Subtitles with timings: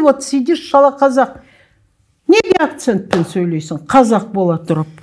[0.00, 1.36] вот сидишь шала казах
[2.28, 5.00] неге акцентпен сөйлейсің қазақ бола тұрып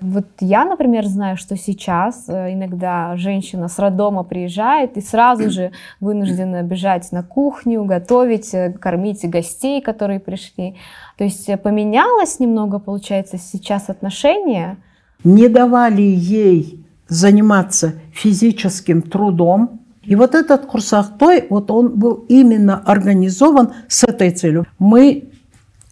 [0.00, 5.72] Вот я, например, знаю, что сейчас э, иногда женщина с роддома приезжает и сразу же
[6.00, 10.76] вынуждена бежать на кухню, готовить, э, кормить гостей, которые пришли.
[11.16, 14.76] То есть э, поменялось немного, получается, сейчас отношение.
[15.22, 19.80] Не давали ей заниматься физическим трудом.
[20.06, 24.66] И вот этот курс Ахтой, вот он был именно организован с этой целью.
[24.78, 25.30] Мы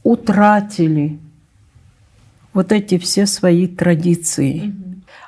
[0.03, 1.19] утратили
[2.53, 4.75] вот эти все свои традиции.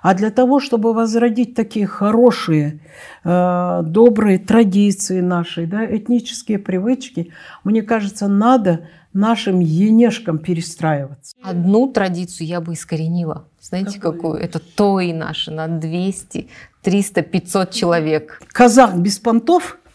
[0.02, 2.80] А для того, чтобы возродить такие хорошие,
[3.24, 7.32] э, добрые традиции наши, да, этнические привычки,
[7.64, 11.36] мне кажется, надо нашим енешкам перестраиваться.
[11.42, 13.48] Одну традицию я бы искоренила.
[13.60, 14.12] Знаете, какую?
[14.12, 14.42] какую?
[14.42, 16.48] Это тои наши на 200,
[16.84, 18.40] 300, 500 человек.
[18.52, 19.78] Казах без понтов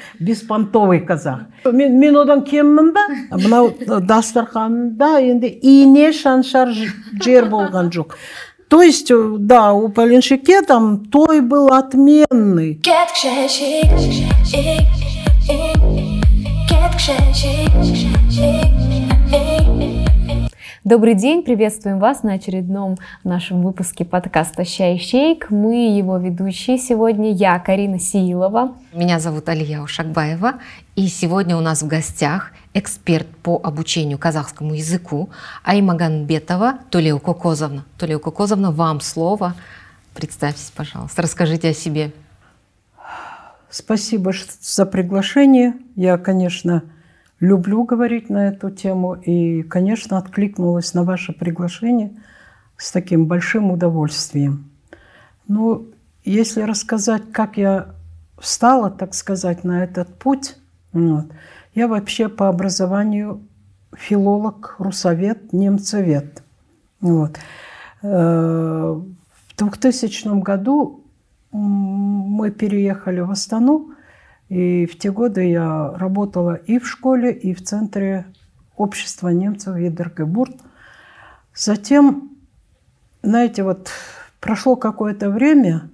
[0.20, 1.40] –беспонтовый казах.
[1.64, 3.04] Мен, мен одан кеммін ба
[3.36, 6.72] мынау дастарханда енді ине шаншар
[7.20, 8.16] жер болған жоқ
[8.68, 12.80] то есть да у полиншике там той был отменный.
[20.84, 25.48] Добрый день, приветствуем вас на очередном нашем выпуске подкаста «Щай Шейк».
[25.48, 28.74] Мы его ведущие сегодня, я, Карина Сиилова.
[28.92, 30.54] Меня зовут Алия Ушакбаева,
[30.96, 35.30] и сегодня у нас в гостях эксперт по обучению казахскому языку
[35.62, 37.84] Аймаганбетова Тулеу Кокозовна.
[37.96, 39.54] Тулеу Кокозовна, вам слово.
[40.14, 42.10] Представьтесь, пожалуйста, расскажите о себе.
[43.70, 45.74] Спасибо за приглашение.
[45.94, 46.82] Я, конечно,
[47.42, 52.12] люблю говорить на эту тему и, конечно, откликнулась на ваше приглашение
[52.76, 54.70] с таким большим удовольствием.
[55.48, 55.88] Ну,
[56.24, 57.96] если рассказать, как я
[58.38, 60.56] встала, так сказать, на этот путь,
[60.92, 61.26] вот,
[61.74, 63.42] я вообще по образованию
[63.92, 66.44] филолог, русовед, немцевед.
[67.00, 67.38] Вот.
[68.02, 71.02] Э, в 2000 году
[71.50, 73.91] мы переехали в Астану,
[74.52, 78.26] и в те годы я работала и в школе, и в центре
[78.76, 80.56] общества немцев Видергебурт.
[81.54, 82.32] Затем,
[83.22, 83.88] знаете, вот
[84.40, 85.88] прошло какое-то время,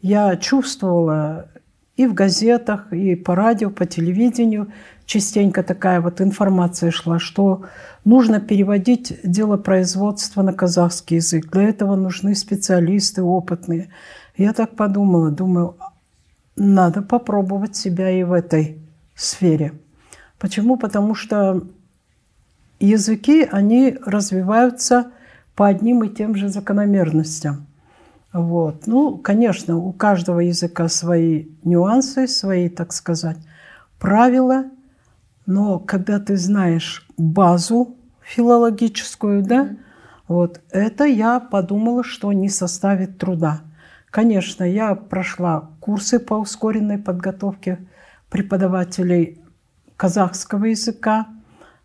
[0.00, 1.48] я чувствовала
[1.96, 4.72] и в газетах, и по радио, по телевидению
[5.04, 7.66] частенько такая вот информация шла, что
[8.06, 11.50] нужно переводить дело производства на казахский язык.
[11.50, 13.90] Для этого нужны специалисты опытные.
[14.38, 15.76] Я так подумала, думаю,
[16.60, 18.78] надо попробовать себя и в этой
[19.14, 19.72] сфере.
[20.38, 20.76] Почему?
[20.76, 21.62] Потому что
[22.78, 25.10] языки, они развиваются
[25.56, 27.66] по одним и тем же закономерностям.
[28.32, 28.86] Вот.
[28.86, 33.38] Ну, конечно, у каждого языка свои нюансы, свои, так сказать,
[33.98, 34.66] правила,
[35.46, 39.70] но когда ты знаешь базу филологическую, да,
[40.28, 43.62] вот это я подумала, что не составит труда.
[44.10, 47.78] Конечно, я прошла курсы по ускоренной подготовке
[48.28, 49.40] преподавателей
[49.96, 51.26] казахского языка.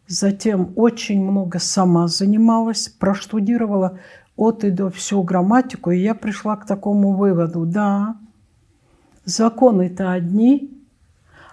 [0.05, 3.97] Затем очень много сама занималась, проштудировала
[4.35, 7.65] от и до всю грамматику, и я пришла к такому выводу.
[7.65, 8.17] Да,
[9.25, 10.79] законы-то одни,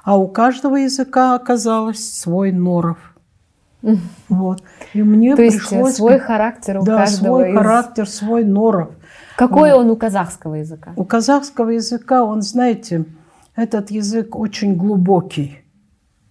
[0.05, 2.99] а у каждого языка оказалось свой норов.
[4.29, 4.63] Вот.
[4.93, 5.87] И мне То пришлось...
[5.87, 7.57] есть свой характер у да, каждого свой из...
[7.57, 8.91] характер, свой норов.
[9.37, 10.93] Какой он у казахского языка?
[10.97, 13.05] У казахского языка, он, знаете,
[13.57, 15.59] этот язык очень глубокий.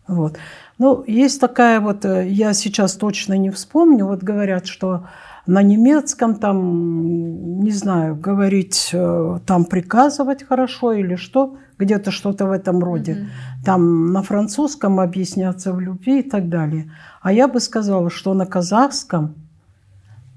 [0.08, 0.38] Вот.
[0.78, 5.06] Ну, есть такая вот, э, я сейчас точно не вспомню, вот говорят, что
[5.46, 12.52] на немецком там, не знаю, говорить, э, там приказывать хорошо или что, где-то что-то в
[12.52, 13.14] этом роде.
[13.14, 13.66] Mm-hmm.
[13.66, 16.92] Там на французском объясняться в любви и так далее.
[17.22, 19.36] А я бы сказала, что на казахском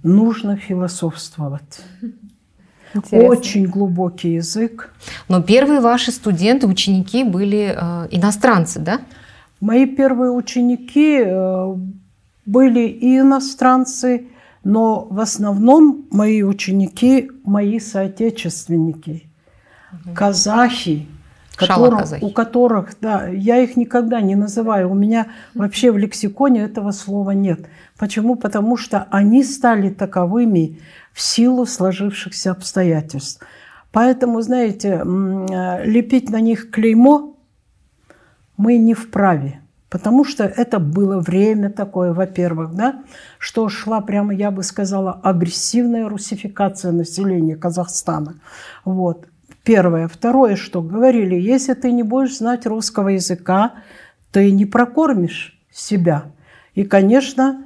[0.02, 1.80] нужно философствовать.
[2.94, 3.28] Интересно.
[3.28, 4.92] Очень глубокий язык.
[5.28, 9.00] Но первые ваши студенты, ученики были э, иностранцы, да?
[9.60, 11.76] Мои первые ученики э,
[12.46, 14.28] были и иностранцы,
[14.62, 19.24] но в основном мои ученики, мои соотечественники,
[19.92, 20.14] угу.
[20.14, 21.06] казахи,
[21.56, 24.90] которых, у которых, да, я их никогда не называю.
[24.90, 27.66] У меня вообще в лексиконе этого слова нет.
[27.98, 28.36] Почему?
[28.36, 30.80] Потому что они стали таковыми
[31.14, 33.42] в силу сложившихся обстоятельств.
[33.92, 37.36] Поэтому, знаете, э, лепить на них клеймо
[38.56, 39.60] мы не вправе.
[39.88, 43.04] Потому что это было время такое, во-первых, да,
[43.38, 48.34] что шла прямо, я бы сказала, агрессивная русификация населения Казахстана.
[48.84, 49.28] Вот.
[49.62, 50.08] Первое.
[50.08, 53.74] Второе, что говорили, если ты не будешь знать русского языка,
[54.32, 56.24] ты не прокормишь себя.
[56.74, 57.63] И, конечно,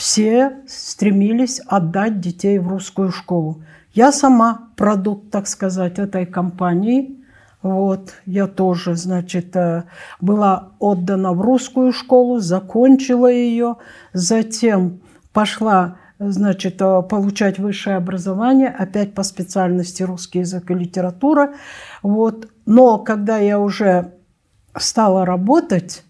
[0.00, 3.62] все стремились отдать детей в русскую школу.
[3.92, 7.22] Я сама продукт, так сказать, этой компании.
[7.60, 9.84] Вот, я тоже, значит, э,
[10.18, 13.76] была отдана в русскую школу, закончила ее,
[14.14, 15.02] затем
[15.34, 21.52] пошла, значит, э, получать высшее образование, опять по специальности русский язык и литература.
[22.02, 22.48] Вот.
[22.64, 24.14] Но когда я уже
[24.74, 26.04] стала работать,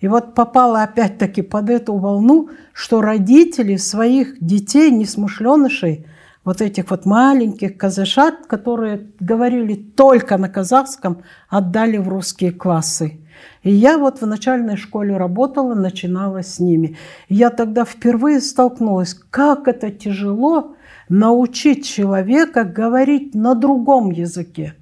[0.00, 6.06] и вот попала опять-таки под эту волну, что родители своих детей, несмышленышей,
[6.44, 13.20] вот этих вот маленьких казашат, которые говорили только на казахском, отдали в русские классы.
[13.62, 16.96] И я вот в начальной школе работала, начинала с ними.
[17.28, 20.74] И я тогда впервые столкнулась, как это тяжело
[21.08, 24.74] научить человека говорить на другом языке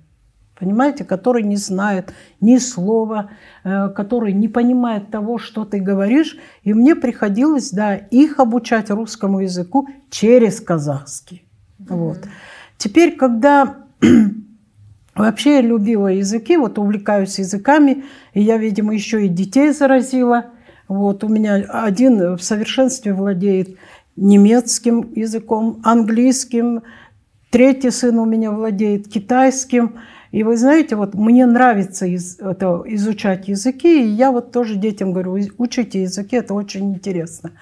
[0.58, 3.30] понимаете, который не знает ни слова,
[3.64, 6.36] э, который не понимает того, что ты говоришь.
[6.62, 11.44] И мне приходилось, да, их обучать русскому языку через казахский.
[11.78, 11.86] Mm-hmm.
[11.96, 12.18] Вот.
[12.78, 13.76] Теперь, когда
[15.14, 20.46] вообще я любила языки, вот увлекаюсь языками, и я, видимо, еще и детей заразила.
[20.88, 23.76] Вот у меня один в совершенстве владеет
[24.14, 26.82] немецким языком, английским,
[27.50, 29.96] третий сын у меня владеет китайским–
[30.36, 35.14] и вы знаете, вот мне нравится из, это, изучать языки, и я вот тоже детям
[35.14, 37.52] говорю, учите языки, это очень интересно.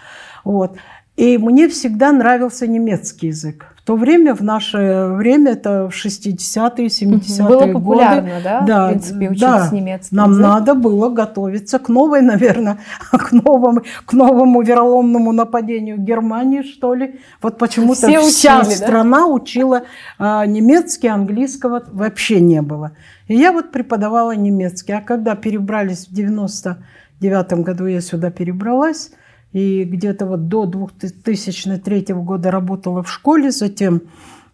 [0.43, 0.77] Вот.
[1.15, 3.74] И мне всегда нравился немецкий язык.
[3.85, 8.43] То время, в наше время, это в 60-е, 70-е было популярно, годы.
[8.43, 8.61] да?
[8.63, 9.69] Да, в принципе, учить да.
[9.71, 10.43] немецкий Нам язык.
[10.43, 12.79] надо было готовиться к новой, наверное,
[13.11, 17.21] к новому, к новому вероломному нападению Германии, что ли.
[17.43, 19.27] Вот почему-то Все вся учили, страна да?
[19.27, 19.83] учила
[20.19, 22.93] а, немецкий, английского вообще не было.
[23.29, 24.93] И я вот преподавала немецкий.
[24.93, 29.11] А когда перебрались в 99 году, я сюда перебралась,
[29.55, 34.03] и где-то вот до 2003 года работала в школе, затем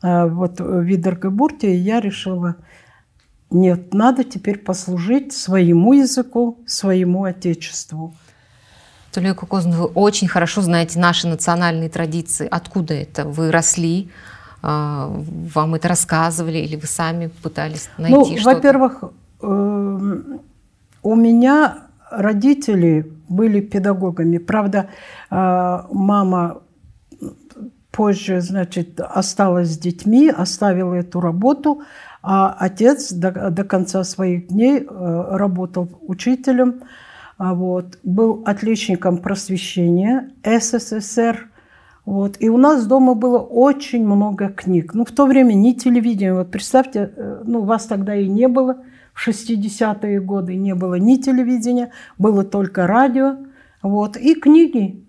[0.02, 2.56] э, вот в Видергебурте, и я решила,
[3.50, 8.14] нет, надо теперь послужить своему языку, своему отечеству.
[9.10, 12.46] Тулия Кукозн, вы очень хорошо знаете наши национальные традиции.
[12.48, 13.24] Откуда это?
[13.24, 14.10] Вы росли,
[14.62, 18.54] э, вам это рассказывали или вы сами пытались найти ну, что-то?
[18.54, 19.04] Во-первых,
[19.40, 20.20] э,
[21.02, 21.78] у меня
[22.10, 24.38] родители были педагогами.
[24.38, 24.88] Правда,
[25.30, 26.62] э, мама
[27.90, 31.82] позже, значит, осталась с детьми, оставила эту работу,
[32.22, 36.82] а отец до, до конца своих дней э, работал учителем,
[37.38, 41.48] а вот, был отличником просвещения СССР.
[42.04, 42.36] Вот.
[42.40, 44.94] И у нас дома было очень много книг.
[44.94, 48.78] Ну, в то время ни телевидения, вот представьте, э, ну, вас тогда и не было–
[49.20, 53.36] в 60-е годы не было ни телевидения, было только радио,
[53.82, 55.06] вот, и книги.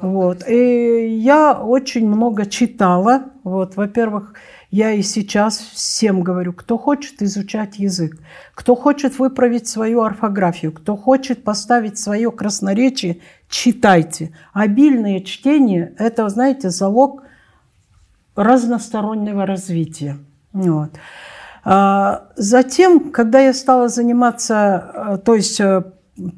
[0.00, 0.48] Вот.
[0.48, 3.32] И я очень много читала.
[3.42, 3.74] Вот.
[3.74, 4.34] Во-первых,
[4.70, 8.16] я и сейчас всем говорю, кто хочет изучать язык,
[8.54, 14.30] кто хочет выправить свою орфографию, кто хочет поставить свое красноречие, читайте.
[14.52, 17.24] Обильное чтение– это, знаете, залог
[18.36, 20.18] разностороннего развития.
[20.52, 20.92] Вот.
[21.70, 25.82] А, затем, когда я стала заниматься, э, то есть э,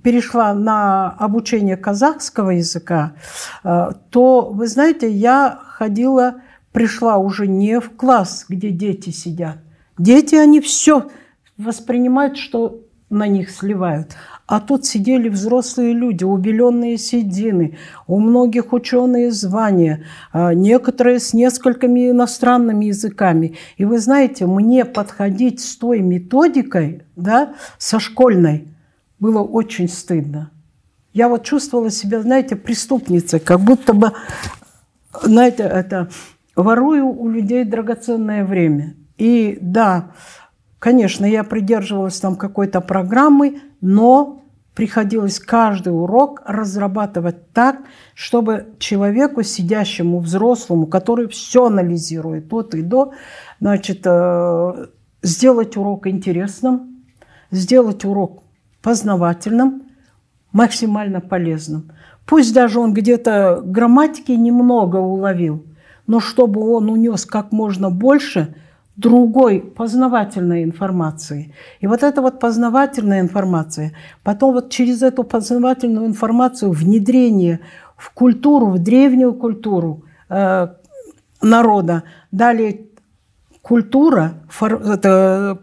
[0.02, 3.12] перешла на обучение казахского языка,
[3.62, 9.58] э, то, вы знаете, я ходила, пришла уже не в класс, где дети сидят.
[9.98, 11.08] Дети, они все
[11.56, 14.16] воспринимают, что на них сливают.
[14.50, 17.78] А тут сидели взрослые люди, убеленные седины,
[18.08, 23.56] у многих ученые звания, а, некоторые с несколькими иностранными языками.
[23.76, 28.66] И вы знаете, мне подходить с той методикой, да, со школьной,
[29.20, 30.50] было очень стыдно.
[31.12, 34.10] Я вот чувствовала себя, знаете, преступницей, как будто бы,
[35.22, 36.08] знаете, это
[36.56, 38.96] ворую у людей драгоценное время.
[39.16, 40.10] И да,
[40.80, 44.42] конечно, я придерживалась там какой-то программы, но
[44.74, 47.82] приходилось каждый урок разрабатывать так,
[48.14, 53.12] чтобы человеку, сидящему взрослому, который все анализирует от и до,
[53.60, 54.86] значит, э,
[55.22, 57.04] сделать урок интересным,
[57.50, 58.42] сделать урок
[58.82, 59.82] познавательным,
[60.50, 61.92] максимально полезным.
[62.24, 65.66] Пусть даже он где-то грамматики немного уловил,
[66.06, 68.54] но чтобы он унес как можно больше–
[69.00, 71.54] другой познавательной информации.
[71.80, 73.92] И вот эта вот познавательная информация,
[74.22, 77.60] потом вот через эту познавательную информацию внедрение
[77.96, 80.68] в культуру, в древнюю культуру э,
[81.42, 82.02] народа,
[82.32, 82.86] далее
[83.62, 85.60] культура, фор, это,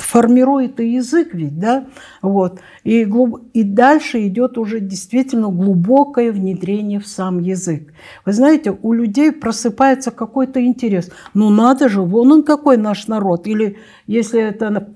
[0.00, 1.86] формирует и язык ведь, да,
[2.22, 3.42] вот, и, глуб...
[3.52, 7.92] и дальше идет уже действительно глубокое внедрение в сам язык.
[8.24, 11.10] Вы знаете, у людей просыпается какой-то интерес.
[11.34, 13.46] Ну надо же, вон он какой наш народ.
[13.46, 14.88] Или если это,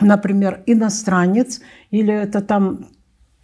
[0.00, 2.86] например, иностранец, или это там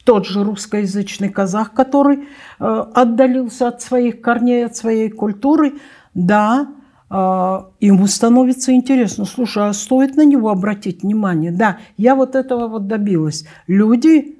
[0.05, 2.29] тот же русскоязычный казах, который
[2.61, 5.75] э, отдалился от своих корней, от своей культуры,
[6.15, 6.69] да,
[7.09, 11.53] ему становится интересно, слушай, а стоит на него обратить внимание?
[11.53, 13.47] Да, я вот этого вот добилась.
[13.69, 14.39] Люди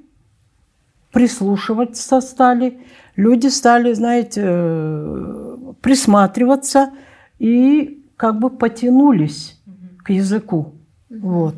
[1.11, 2.79] прислушиваться стали,
[3.15, 4.41] люди стали, знаете,
[5.81, 6.91] присматриваться
[7.39, 9.59] и как бы потянулись
[10.03, 10.73] к языку.
[11.09, 11.55] Вот.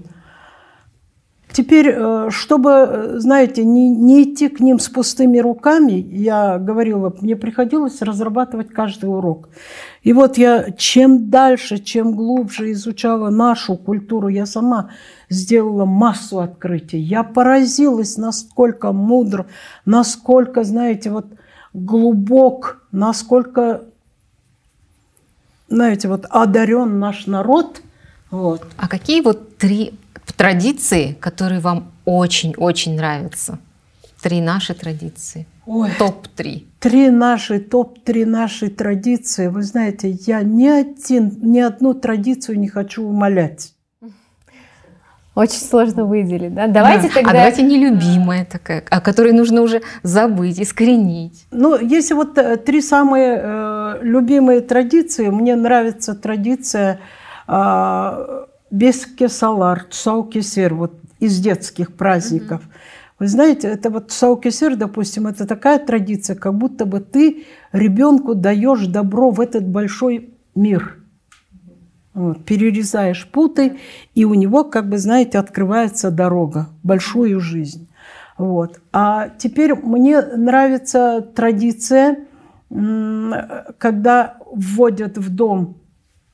[1.51, 7.35] Теперь, э, чтобы, знаете, не, не идти к ним с пустыми руками, я говорила, мне
[7.35, 9.49] приходилось разрабатывать каждый урок.
[10.03, 14.91] И вот я чем дальше, чем глубже изучала нашу культуру, я сама
[15.29, 16.99] сделала массу открытий.
[16.99, 19.47] Я поразилась, насколько мудр,
[19.85, 21.25] насколько, знаете, вот
[21.73, 23.85] глубок, насколько,
[25.67, 27.81] знаете, вот одарен наш народ.
[28.29, 28.67] Вот.
[28.77, 29.93] А какие вот три
[30.33, 33.59] традиции, которые вам очень-очень нравятся?
[34.21, 35.47] Три наши традиции.
[35.65, 36.65] Топ-3.
[36.79, 39.47] Три наши, топ-3 наши традиции.
[39.47, 43.73] Вы знаете, я ни, один, ни одну традицию не хочу умолять.
[45.35, 46.67] Очень сложно выделить, да?
[46.67, 47.13] Давайте да.
[47.13, 47.29] тогда...
[47.29, 51.45] А давайте нелюбимая такая, о которой нужно уже забыть, искоренить.
[51.51, 56.99] Ну, если вот э, три самые э, любимые традиции, мне нравится традиция
[57.47, 62.61] э, без кесалар, цаукесер, вот из детских праздников.
[63.19, 68.87] Вы знаете, это вот саукесер, допустим, это такая традиция, как будто бы ты ребенку даешь
[68.87, 70.95] добро в этот большой мир.
[72.13, 73.77] Вот, перерезаешь путы,
[74.15, 77.87] и у него, как бы, знаете, открывается дорога, большую жизнь.
[78.37, 78.79] Вот.
[78.93, 82.25] А теперь мне нравится традиция,
[82.69, 85.77] когда вводят в дом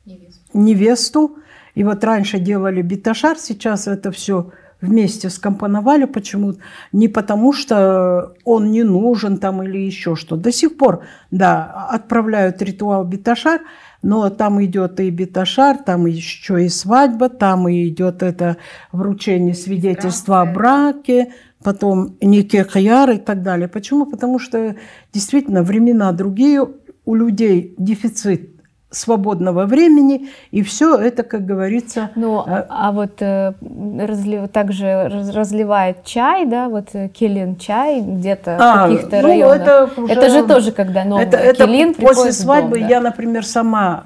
[0.05, 0.41] невесту.
[0.53, 1.37] невесту
[1.75, 4.51] и вот раньше делали биташар, сейчас это все
[4.81, 6.59] вместе скомпоновали почему-то.
[6.91, 10.35] Не потому, что он не нужен там или еще что.
[10.35, 13.61] До сих пор, да, отправляют ритуал биташар,
[14.01, 18.57] но там идет и биташар, там еще и свадьба, там и идет это
[18.91, 23.67] вручение свидетельства о браке, потом никехаяр и так далее.
[23.67, 24.05] Почему?
[24.05, 24.75] Потому что
[25.11, 26.67] действительно времена другие,
[27.05, 28.54] у людей дефицит
[28.95, 32.11] свободного времени, и все это, как говорится...
[32.15, 33.53] Ну, э, а вот э,
[33.99, 39.61] разлив, также разливает чай, да, вот э, келин чай где-то а, в каких-то ну, районах.
[39.61, 42.87] Это, уже, это же тоже когда новый это, это келин После свадьбы дом, да?
[42.87, 44.05] я, например, сама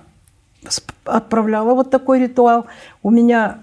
[1.06, 2.66] отправляла вот такой ритуал.
[3.04, 3.60] У меня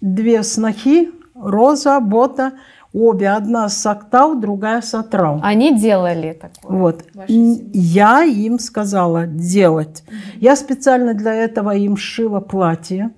[0.00, 2.52] две снохи, Роза, Бота–
[2.92, 5.40] Обе, одна с Актау, другая с Атрау.
[5.44, 6.76] Они делали такое?
[6.76, 7.04] Вот.
[7.28, 10.02] Я им сказала делать.
[10.06, 10.16] Угу.
[10.40, 13.12] Я специально для этого им шила платье,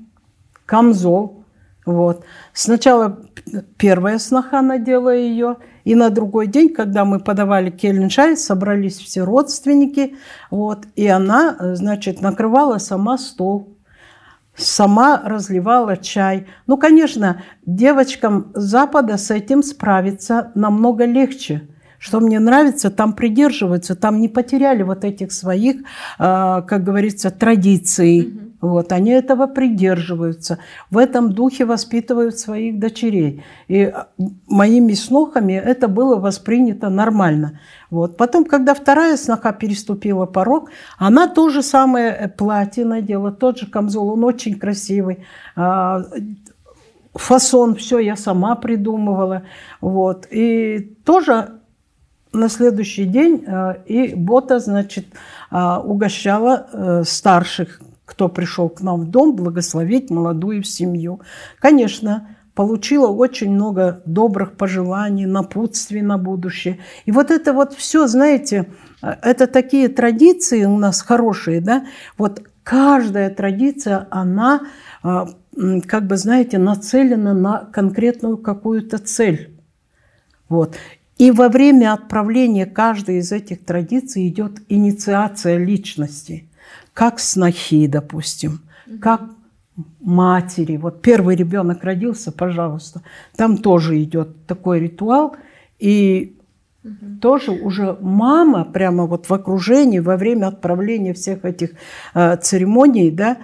[0.67, 1.45] камзол.
[1.87, 2.25] Вот.
[2.52, 3.19] Сначала
[3.79, 10.14] первая сноха надела ее, и на другой день, когда мы подавали кельнчай, собрались все родственники,
[10.50, 13.72] вот, и она, значит, накрывала сама стол
[14.56, 16.47] сама разливала чай.
[16.66, 21.68] Ну, конечно, девочкам Запада с этим справиться намного легче.
[21.99, 25.76] Что мне нравится, там придерживаются, там не потеряли вот этих своих,
[26.18, 28.21] а, как говорится, традиций.
[28.21, 28.51] Mm-hmm.
[28.62, 30.59] Вот, они этого придерживаются.
[30.88, 33.42] В этом духе воспитывают своих дочерей.
[33.66, 34.07] И а,
[34.47, 37.59] моими снохами это было воспринято нормально.
[37.90, 38.16] Вот.
[38.16, 43.66] Потом, когда вторая сноха переступила порог, она то же самое э, платье надела, тот же
[43.66, 45.26] камзол, он очень красивый.
[45.57, 46.04] А,
[47.14, 49.42] фасон, все я сама придумывала.
[49.81, 50.28] Вот.
[50.31, 51.59] И тоже
[52.33, 55.07] на следующий день э, и Бота, значит,
[55.50, 57.81] угощала э, старших
[58.12, 61.23] кто пришел к нам в дом, благословить молодую семью.
[61.59, 66.78] Конечно, получила очень много добрых пожеланий, напутствий на будущее.
[67.07, 68.66] И вот это вот все, знаете,
[69.00, 71.87] это такие традиции у нас хорошие, да,
[72.19, 74.61] вот каждая традиция, она,
[75.02, 75.28] а,
[75.87, 79.59] как бы, знаете, нацелена на конкретную какую-то цель.
[80.50, 80.76] Вот.
[81.16, 86.47] И во время отправления каждой из этих традиций идет инициация личности–
[86.94, 88.61] как снохи, допустим,
[89.00, 89.22] как
[90.00, 90.76] матери.
[90.76, 93.02] Вот первый ребенок родился, пожалуйста,
[93.37, 95.37] там тоже идет такой ритуал,
[95.78, 96.37] и
[97.20, 101.70] тоже уже мама прямо вот в окружении во время отправления всех этих
[102.14, 103.38] э, церемоний, да,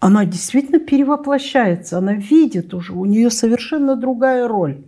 [0.00, 4.82] она действительно перевоплощается, она видит уже, у нее совершенно другая роль.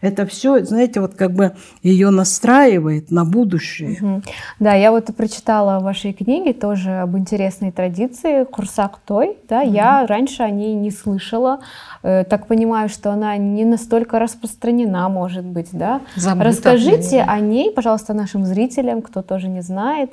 [0.00, 1.52] Это все, знаете, вот как бы
[1.82, 3.98] ее настраивает на будущее.
[4.00, 4.22] Угу.
[4.58, 9.36] Да, я вот прочитала в вашей книге тоже об интересной традиции Курсак Той.
[9.48, 9.72] Да, угу.
[9.72, 11.60] Я раньше о ней не слышала.
[12.02, 16.00] Э, так понимаю, что она не настолько распространена, может быть, да?
[16.16, 20.10] Забыта, Расскажите о ней, пожалуйста, нашим зрителям, кто тоже не знает.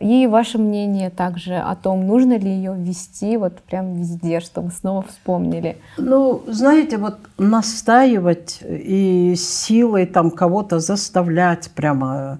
[0.00, 5.02] И ваше мнение также о том, нужно ли ее ввести вот прям везде, чтобы снова
[5.02, 5.78] вспомнили.
[5.96, 12.38] Ну, знаете, вот настаивать и силой там кого-то заставлять прямо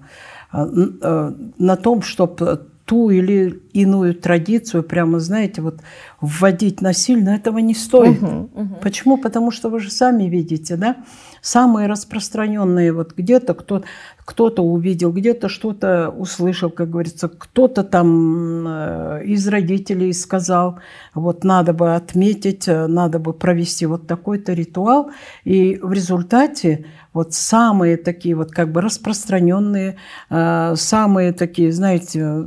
[0.53, 0.65] э,
[1.01, 5.79] э, на том, чтобы ту или иную традицию прямо, знаете, вот
[6.21, 8.23] вводить насильно, этого не стоит.
[8.23, 8.75] Угу, угу.
[8.81, 9.17] Почему?
[9.17, 10.95] Потому что вы же сами видите, да,
[11.41, 13.83] самые распространенные, вот где-то кто,
[14.25, 20.79] кто-то увидел, где-то что-то услышал, как говорится, кто-то там э, из родителей сказал,
[21.13, 25.11] вот надо бы отметить, э, надо бы провести вот такой-то ритуал,
[25.43, 29.97] и в результате вот самые такие вот как бы распространенные,
[30.29, 32.45] э, самые такие, знаете,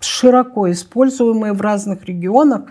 [0.00, 2.62] широко используемые в разных регионах,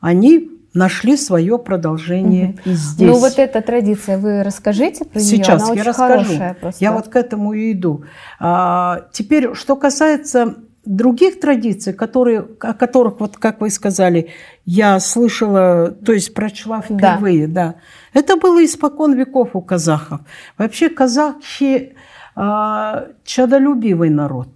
[0.00, 2.70] они нашли свое продолжение угу.
[2.70, 3.08] и здесь.
[3.08, 5.72] Ну вот эта традиция, вы расскажите про Сейчас нее?
[5.72, 6.74] Она я расскажу.
[6.78, 8.04] Я вот к этому и иду.
[8.38, 10.54] А, теперь, что касается
[10.84, 14.30] других традиций, которые, о которых, вот как вы сказали,
[14.64, 17.74] я слышала, то есть прочла впервые, да.
[18.14, 18.20] да.
[18.20, 20.20] Это было испокон веков у казахов.
[20.56, 21.94] Вообще казахи
[22.36, 24.48] а, чадолюбивый народ.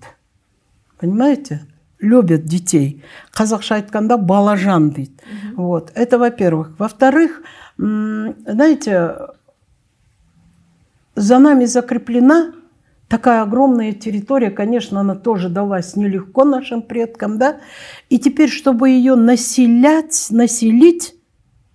[1.00, 1.62] Понимаете?
[2.02, 3.02] любят детей.
[3.33, 5.12] Қазақша айтқанда балажан дейді.
[5.56, 5.92] Вот.
[5.94, 6.73] Это во-первых.
[6.78, 7.42] Во-вторых,
[7.76, 9.16] знаете,
[11.14, 12.52] за нами закреплена
[13.09, 17.61] такая огромная территория, конечно, она тоже далась нелегко нашим предкам, да,
[18.09, 21.14] и теперь, чтобы ее населять, населить,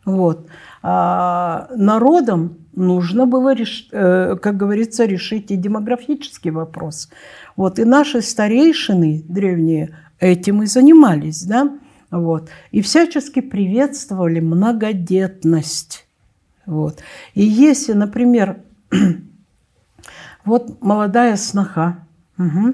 [0.04, 0.48] вот,
[0.82, 7.10] а, народом нужно было, э, как говорится, решить и демографический вопрос.
[7.56, 11.78] Вот, и наши старейшины древние, этим и занимались, да,
[12.12, 16.08] вот, и всячески приветствовали многодетность,
[16.66, 17.00] вот.
[17.34, 18.62] И если, например,
[20.46, 22.00] вот молодая сноха,
[22.38, 22.74] угу,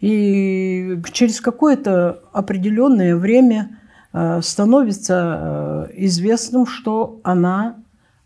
[0.00, 3.78] и через какое-то определенное время
[4.12, 7.76] э, становится э, известным, что она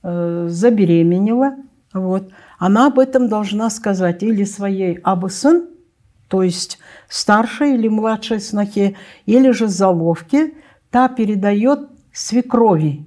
[0.02, 1.56] э, забеременела,
[1.92, 5.68] вот, она об этом должна сказать или своей абысын,
[6.34, 10.52] то есть старшей или младшей снохе, или же заловке,
[10.90, 13.04] та передает свекрови.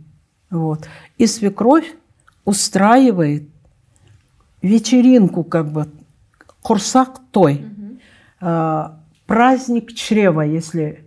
[0.49, 0.87] Вот.
[1.17, 1.93] И свекровь
[2.45, 3.49] устраивает
[4.61, 5.87] вечеринку, как бы,
[6.61, 8.91] курсак той, угу.
[9.25, 11.03] праздник чрева, если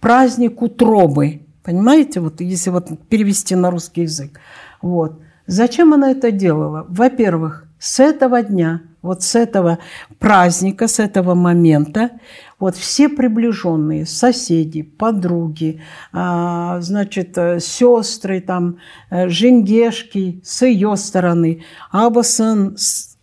[0.00, 4.40] праздник утробы, понимаете, вот если вот перевести на русский язык.
[4.82, 5.22] Вот.
[5.46, 6.84] Зачем она это делала?
[6.88, 9.78] Во-первых, с этого дня– вот с этого
[10.18, 12.10] праздника, с этого момента,
[12.58, 15.80] вот все приближенные, соседи, подруги,
[16.12, 18.78] а, значит, э, сестры, там,
[19.10, 22.76] э, женгешки с ее стороны, Абасан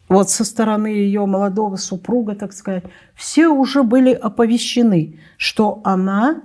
[0.10, 2.84] вот со стороны ее молодого супруга, так сказать,
[3.15, 6.43] все уже были оповещены, что она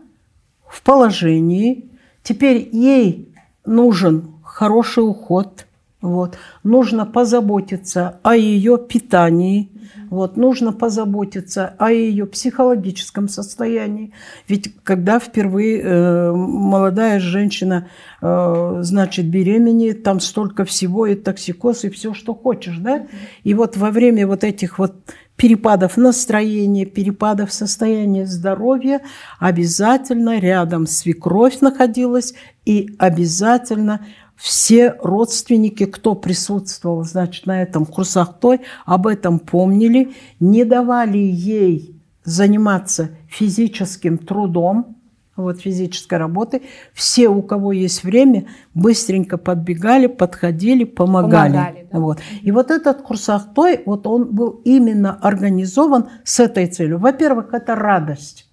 [0.66, 1.90] в положении,
[2.22, 5.64] теперь ей нужен хороший уход–
[6.00, 6.38] вот.
[6.62, 9.70] Нужно позаботиться о ее питании,
[10.10, 10.36] вот.
[10.36, 14.12] нужно позаботиться о ее психологическом состоянии.
[14.46, 17.88] Ведь когда впервые э, молодая женщина,
[18.22, 23.08] э, значит, беременеет, там столько всего, и токсикоз, и все, что хочешь, да?
[23.42, 24.94] И вот во время вот этих вот
[25.38, 29.00] перепадов настроения, перепадов состояния здоровья,
[29.38, 32.34] обязательно рядом свекровь находилась
[32.64, 34.04] и обязательно
[34.38, 42.00] все родственники, кто присутствовал, значит, на этом курсах той, об этом помнили, не давали ей
[42.24, 44.96] заниматься физическим трудом,
[45.34, 46.62] вот физической работы.
[46.92, 51.52] Все, у кого есть время, быстренько подбегали, подходили, помогали.
[51.52, 51.98] помогали да.
[51.98, 52.20] вот.
[52.42, 56.98] И вот этот курсах той, вот он был именно организован с этой целью.
[56.98, 58.48] Во-первых, это радость,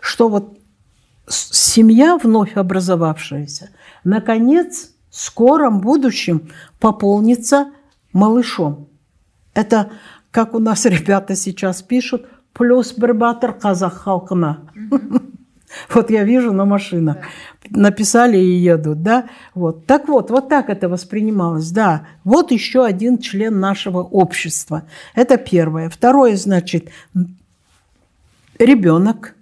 [0.00, 0.58] что вот
[1.28, 3.70] семья вновь образовавшаяся,
[4.04, 7.72] наконец скором будущем пополнится
[8.12, 8.88] малышом.
[9.54, 9.92] Это,
[10.30, 14.70] как у нас ребята сейчас пишут, плюс барбатор казах халкана.
[15.94, 17.16] Вот я вижу на машинах.
[17.70, 19.28] Написали и едут, да?
[19.54, 19.86] Вот.
[19.86, 22.06] Так вот, вот так это воспринималось, да.
[22.24, 24.82] Вот еще один член нашего общества.
[25.14, 25.88] Это первое.
[25.88, 26.90] Второе, значит,
[28.58, 29.34] ребенок.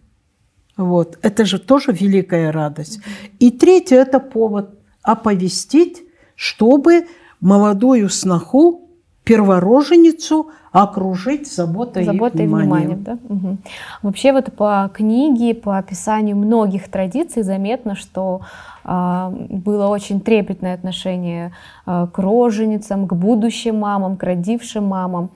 [0.77, 1.19] Вот.
[1.23, 3.01] Это же тоже великая радость.
[3.41, 4.80] И третье– это повод
[5.13, 6.03] оповестить,
[6.35, 7.07] чтобы
[7.41, 8.89] молодую сноху,
[9.25, 12.69] первороженицу окружить заботой, заботой и вниманием.
[12.71, 13.03] вниманием.
[13.03, 13.19] Да?
[13.29, 13.57] Угу.
[14.03, 18.43] Вообще вот по книге, по описанию многих традиций заметно, что
[18.85, 21.53] э, было очень трепетное отношение
[21.87, 25.31] э, к роженицам, к будущим мамам, к родившим мамам.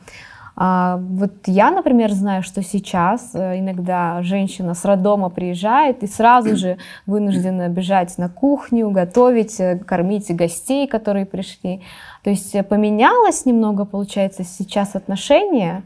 [0.57, 6.57] А, вот я, например, знаю, что сейчас э, иногда женщина с роддома приезжает и сразу
[6.57, 11.83] же вынуждена бежать на кухню, готовить, э, кормить гостей, которые пришли.
[12.23, 15.83] То есть э, поменялось немного, получается, сейчас отношение?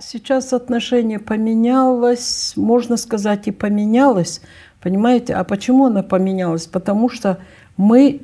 [0.00, 4.40] Сейчас отношение поменялось, можно сказать, и поменялось.
[4.80, 5.34] Понимаете?
[5.34, 6.66] А почему оно поменялось?
[6.66, 7.38] Потому что
[7.76, 8.22] мы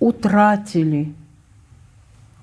[0.00, 1.14] утратили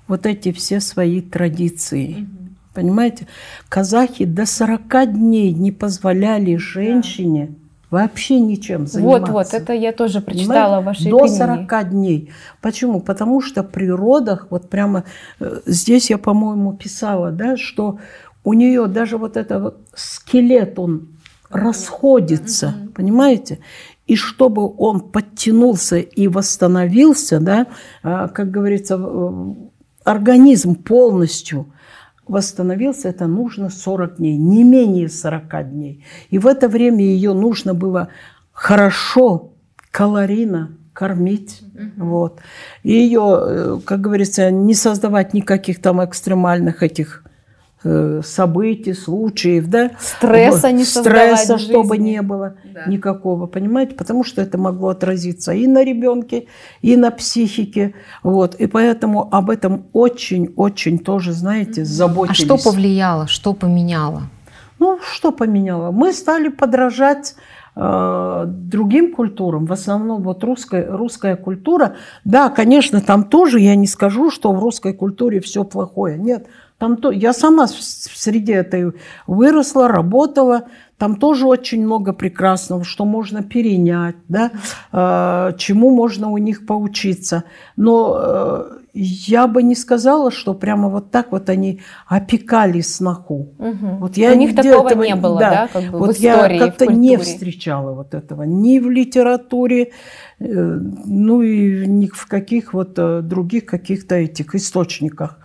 [0.08, 2.22] вот эти все свои традиции.
[2.22, 2.46] Угу.
[2.74, 3.26] Понимаете?
[3.68, 7.54] Казахи до 40 дней не позволяли женщине
[7.90, 8.02] да.
[8.02, 9.32] вообще ничем заниматься.
[9.32, 11.66] Вот, вот, это я тоже прочитала в вашей До книге.
[11.68, 12.32] 40 дней.
[12.60, 13.00] Почему?
[13.00, 15.04] Потому что при родах, вот прямо
[15.40, 17.98] э, здесь я, по-моему, писала, да, что
[18.44, 21.08] у нее даже вот этот вот скелет, он
[21.50, 23.58] расходится, mm понимаете?
[24.06, 27.66] И чтобы он подтянулся и восстановился, да,
[28.02, 28.96] а, как говорится,
[30.06, 31.66] организм полностью
[32.26, 36.04] восстановился, это нужно 40 дней, не менее 40 дней.
[36.30, 38.08] И в это время ее нужно было
[38.52, 39.52] хорошо,
[39.90, 41.62] калорийно кормить.
[41.96, 42.40] Вот.
[42.82, 47.22] И ее, э, как говорится, не создавать никаких там экстремальных этих
[48.22, 49.90] событий, случаев, да?
[49.98, 52.86] Стресса не Стресса, чтобы не было да.
[52.86, 53.94] никакого, понимаете?
[53.94, 56.46] Потому что это могло отразиться и на ребенке,
[56.82, 58.54] и на психике, вот.
[58.56, 62.40] И поэтому об этом очень-очень тоже, знаете, заботились.
[62.40, 64.22] А что повлияло, что поменяло?
[64.78, 65.90] Ну, что поменяло?
[65.90, 67.34] Мы стали подражать
[67.74, 71.94] э, другим культурам, в основном вот русская, русская культура,
[72.24, 76.46] да, конечно, там тоже я не скажу, что в русской культуре все плохое, нет,
[76.78, 78.92] там то, я сама в среде этой
[79.26, 80.64] выросла, работала.
[80.98, 84.50] Там тоже очень много прекрасного, что можно перенять, да,
[84.92, 87.44] э, чему можно у них поучиться.
[87.76, 93.54] Но э, я бы не сказала, что прямо вот так вот они опекали сноху.
[93.58, 93.86] Угу.
[94.00, 96.58] Вот я у них такого этого, не было, да, да как бы вот в истории,
[96.58, 99.92] я как-то не встречала вот этого ни в литературе,
[100.40, 102.94] э, ну и ни в каких вот
[103.26, 105.38] других каких-то этих источниках.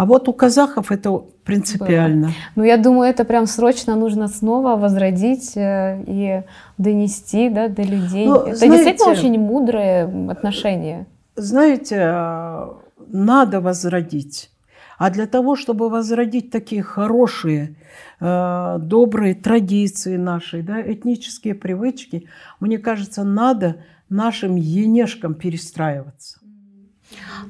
[0.00, 1.12] А вот у казахов это
[1.44, 2.28] принципиально.
[2.28, 2.34] Было.
[2.56, 6.42] Ну, я думаю, это прям срочно нужно снова возродить э, и
[6.78, 8.26] донести да, до людей.
[8.26, 11.06] Ну, это знаете, действительно очень мудрое отношение.
[11.36, 14.50] Знаете, а, надо возродить.
[14.96, 17.74] А для того, чтобы возродить такие хорошие,
[18.20, 22.26] э, добрые традиции наши, да, этнические привычки,
[22.58, 23.76] мне кажется, надо
[24.08, 26.39] нашим енешкам перестраиваться.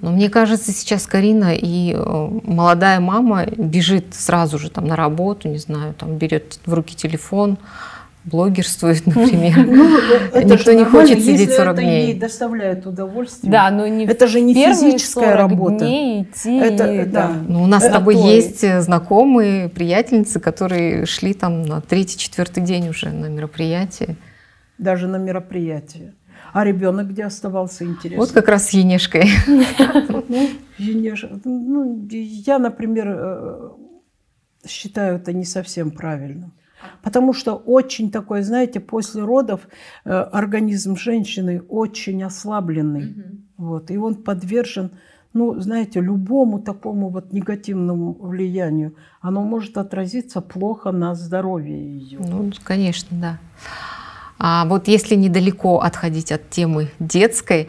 [0.01, 5.49] Но мне кажется, сейчас Карина и э, молодая мама бежит сразу же там на работу,
[5.49, 7.59] не знаю, там берет в руки телефон,
[8.25, 9.67] блогерствует, например.
[9.67, 12.07] Ну, Никто не хочет сидеть 40 это дней.
[12.07, 13.51] ей доставляет удовольствие.
[13.51, 15.85] Да, но не это же не физическая работа.
[15.85, 17.33] Дней идти, это, да.
[17.49, 18.27] Ну, у нас это с тобой то...
[18.27, 24.17] есть э, знакомые, приятельницы, которые шли там на третий-четвертый день уже на мероприятие.
[24.79, 26.15] Даже на мероприятие.
[26.53, 28.19] А ребенок где оставался, интересно?
[28.19, 29.29] Вот как раз с Енешкой.
[30.79, 33.71] Ну, ну, я, например, э,
[34.67, 36.53] считаю это не совсем правильным.
[37.03, 39.69] Потому что очень такой, знаете, после родов
[40.05, 43.15] э, организм женщины очень ослабленный.
[43.57, 44.93] Вот, и он подвержен,
[45.35, 48.97] ну, знаете, любому такому вот негативному влиянию.
[49.21, 52.19] Оно может отразиться плохо на здоровье ее.
[52.21, 53.39] Ну, конечно, да.
[54.43, 57.69] А вот если недалеко отходить от темы детской,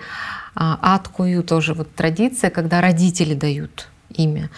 [0.55, 4.49] а, аткую тоже вот традиция, когда родители дают имя.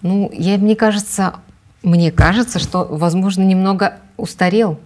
[0.00, 1.36] Ну, я, мне кажется,
[1.82, 4.80] мне кажется, что, возможно, немного устарел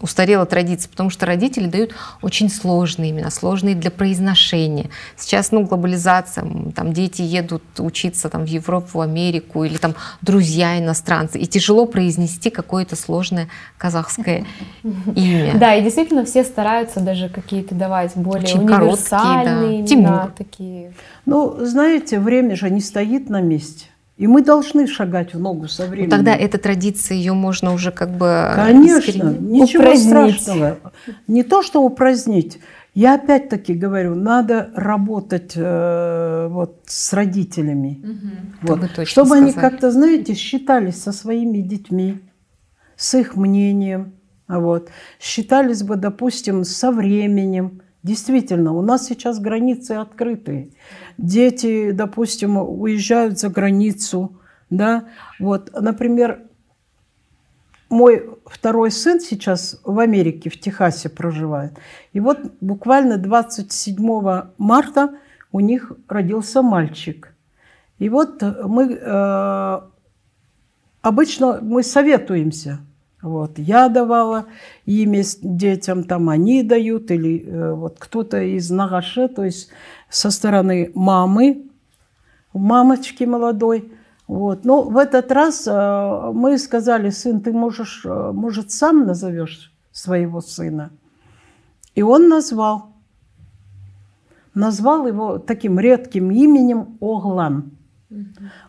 [0.00, 4.90] устарела традиция, потому что родители дают очень сложные имена, сложные для произношения.
[5.16, 10.78] Сейчас, ну, глобализация, там дети едут учиться там в Европу, в Америку, или там друзья
[10.78, 13.48] иностранцы, и тяжело произнести какое-то сложное
[13.78, 14.46] казахское
[15.14, 15.58] имя.
[15.58, 19.94] Да, и действительно все стараются даже какие-то давать более очень универсальные короткие, да.
[19.94, 20.32] имена Тимур.
[20.36, 20.92] такие.
[21.26, 23.86] Ну, знаете, время же не стоит на месте.
[24.20, 26.10] И мы должны шагать в ногу со временем.
[26.10, 28.52] Ну, тогда эта традиция, ее можно уже как бы...
[28.54, 29.60] Конечно, искренне...
[29.60, 30.08] ничего упразднить.
[30.10, 30.78] страшного.
[31.26, 32.58] Не то, что упразднить.
[32.92, 38.02] Я опять-таки говорю, надо работать э, вот с родителями.
[38.62, 38.74] Угу.
[38.74, 39.42] Вот, чтобы сказали.
[39.42, 42.20] они как-то, знаете, считались со своими детьми,
[42.96, 44.12] с их мнением.
[44.48, 44.90] Вот.
[45.18, 47.80] Считались бы, допустим, со временем.
[48.02, 50.72] Действительно, у нас сейчас границы открытые.
[51.18, 54.36] Дети, допустим, уезжают за границу.
[54.70, 55.04] Да?
[55.38, 56.42] Вот, например,
[57.88, 61.72] мой второй сын сейчас в Америке, в Техасе проживает.
[62.12, 65.14] И вот буквально 27 марта
[65.52, 67.34] у них родился мальчик.
[67.98, 69.80] И вот мы э,
[71.02, 72.80] обычно мы советуемся–
[73.22, 73.58] вот.
[73.58, 74.46] Я давала
[74.86, 79.68] имя детям, там они дают, или э, вот кто-то из Нагаше, то есть
[80.10, 81.70] со стороны мамы,
[82.52, 83.92] мамочки молодой.
[84.26, 84.64] Вот.
[84.64, 90.40] Но в этот раз э, мы сказали, сын, ты можешь, э, может, сам назовешь своего
[90.40, 90.90] сына.
[91.94, 92.92] И он назвал.
[94.54, 97.72] Назвал его таким редким именем Оглан.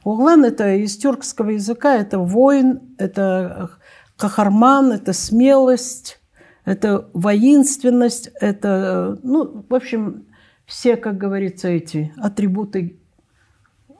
[0.03, 3.71] Оглан– это из тюркского языка, это воин, это
[4.15, 6.19] Кахарман– это смелость,
[6.63, 10.25] это воинственность, это, ну, в общем,
[10.71, 12.95] все, как говорится, эти атрибуты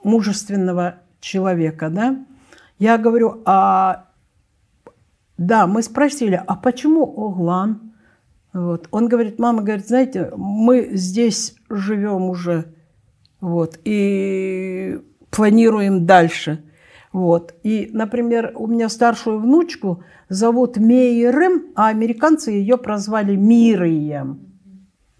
[0.02, 2.24] мужественного человека, да.
[2.78, 4.06] Я говорю, а
[5.36, 7.92] да, мы спросили, а почему Оглан?
[8.54, 8.88] Вот.
[8.90, 12.72] Он говорит, мама говорит, знаете, мы здесь живем уже,
[13.42, 14.98] вот, и
[15.30, 16.64] планируем дальше–
[17.12, 17.54] вот.
[17.62, 24.51] И, например, у меня старшую внучку зовут Мейрем, а американцы ее прозвали Мирием.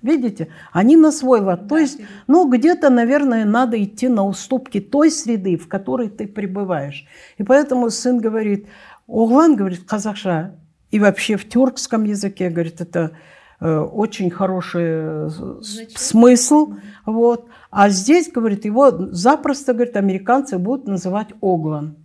[0.03, 0.49] Видите?
[0.73, 1.69] Они на свой лад.
[1.69, 7.07] То есть, ну, где-то, наверное, надо идти на уступки той среды, в которой ты пребываешь.
[7.39, 8.67] И поэтому сын говорит,
[9.07, 10.57] Оглан, говорит, казахша,
[10.91, 13.13] и вообще в тюркском языке, говорит, это
[13.61, 15.29] э, очень хороший э,
[15.61, 15.99] Значит?
[15.99, 16.75] смысл.
[17.07, 17.47] Вот.
[17.71, 21.97] А здесь, говорит, его запросто, говорит, американцы будут называть Оглан.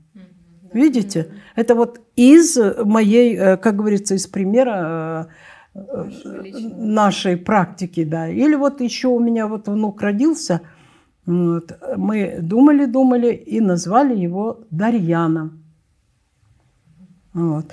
[0.74, 1.32] Видите?
[1.56, 5.34] Это вот из моей, э, как говорится, из примера э,
[6.78, 8.28] нашей практики, да.
[8.28, 10.62] Или вот еще у меня вот внук родился,
[11.26, 15.64] вот, мы думали, думали и назвали его Дарьяном.
[17.34, 17.66] Вот.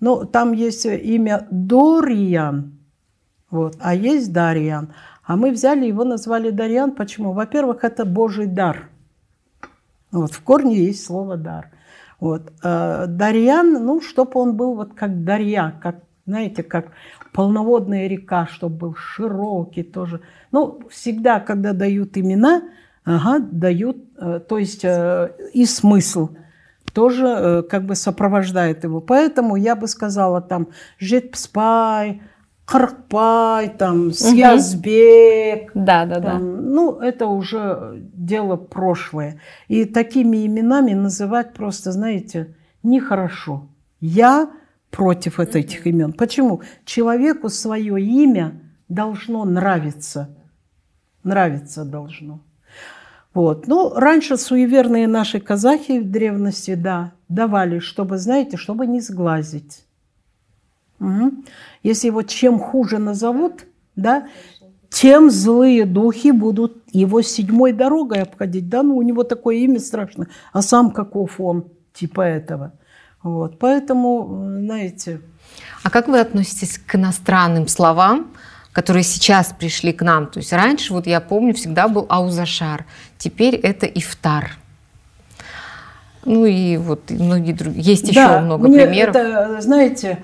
[0.00, 2.78] Но там есть имя Дориан,
[3.50, 4.92] вот, а есть Дарьян.
[5.24, 6.92] А мы взяли его, назвали Дарьян.
[6.92, 7.32] Почему?
[7.32, 8.88] Во-первых, это Божий дар.
[10.12, 11.70] Вот, в корне есть слово «дар».
[12.18, 12.52] Вот.
[12.62, 16.92] А Дарьян, ну, чтобы он был вот как Дарья, как, знаете, как
[17.32, 20.20] полноводная река, чтобы был широкий тоже.
[20.52, 22.62] Ну, всегда, когда дают имена,
[23.04, 26.30] ага, дают, э, то есть э, и смысл
[26.92, 29.00] тоже э, как бы сопровождает его.
[29.00, 32.22] Поэтому я бы сказала там «Жетпспай»,
[32.70, 35.74] Харпай, там, Сьязбек.
[35.74, 35.84] Угу.
[35.84, 36.38] Да, да, там, да.
[36.38, 39.40] Ну, это уже дело прошлое.
[39.66, 43.66] И такими именами называть просто, знаете, нехорошо.
[44.00, 44.50] Я
[44.90, 46.12] против этих имен.
[46.12, 46.62] Почему?
[46.84, 50.36] Человеку свое имя должно нравиться.
[51.22, 52.40] Нравиться должно.
[53.32, 53.68] Вот.
[53.68, 59.84] Ну, раньше суеверные наши казахи в древности, да, давали, чтобы, знаете, чтобы не сглазить.
[60.98, 61.44] Угу.
[61.82, 64.26] Если его чем хуже назовут, да,
[64.90, 68.68] тем злые духи будут его седьмой дорогой обходить.
[68.68, 72.72] Да, ну у него такое имя страшное, а сам каков он, типа этого.
[73.22, 75.20] Вот, поэтому, знаете...
[75.82, 78.32] А как вы относитесь к иностранным словам,
[78.72, 80.26] которые сейчас пришли к нам?
[80.26, 82.86] То есть раньше, вот я помню, всегда был аузашар,
[83.18, 84.52] теперь это ифтар.
[86.24, 87.82] Ну и вот многие другие.
[87.82, 89.16] Есть да, еще много мне примеров.
[89.16, 90.22] Это, знаете,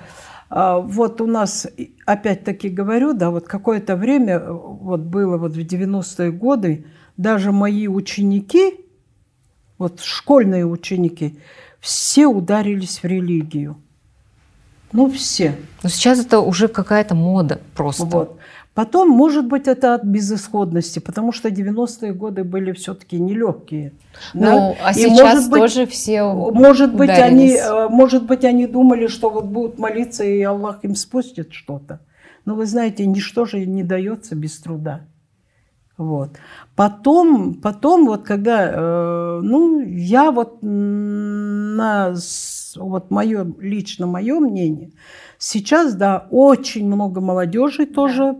[0.49, 1.67] а, вот у нас,
[2.05, 6.85] опять-таки говорю, да, вот какое-то время, вот было вот в 90-е годы,
[7.17, 8.85] даже мои ученики,
[9.77, 11.39] вот школьные ученики,
[11.79, 13.77] все ударились в религию.
[14.91, 15.55] Ну, все.
[15.83, 18.05] Но сейчас это уже какая-то мода просто.
[18.05, 18.39] Вот.
[18.73, 23.93] Потом, может быть, это от безысходности, потому что 90-е годы были все-таки нелегкие.
[24.35, 24.75] Ну, да?
[24.83, 29.07] а И сейчас может быть, тоже все может быть, они, э, может быть, они думали,
[29.07, 32.01] что вот будут молиться, и Аллах им спустит что-то.
[32.45, 35.01] Но вы знаете, ничто же не дается без труда.
[35.97, 36.37] Вот.
[36.75, 42.13] Потом, потом вот когда, э, ну, я вот на,
[42.75, 44.91] вот мое, лично мое мнение,
[45.39, 48.35] сейчас, да, очень много молодежи тоже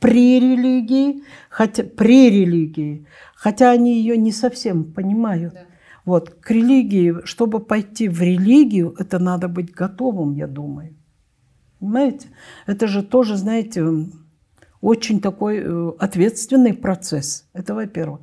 [0.00, 5.54] при религии, хотя при религии, хотя они ее не совсем понимают.
[5.54, 5.60] Да.
[6.04, 10.96] Вот к религии, чтобы пойти в религию, это надо быть готовым, я думаю.
[11.78, 12.28] Понимаете?
[12.66, 13.86] Это же тоже, знаете,
[14.80, 17.46] очень такой э, ответственный процесс.
[17.52, 18.20] Это во-первых.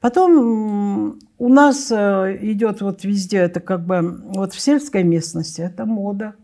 [0.00, 5.86] Потом у нас э, идет вот везде, это как бы вот в сельской местности, это
[5.86, 6.34] мода.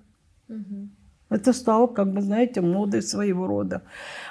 [0.48, 0.88] Угу.
[1.28, 3.82] Это стало, как бы, знаете, модой своего рода.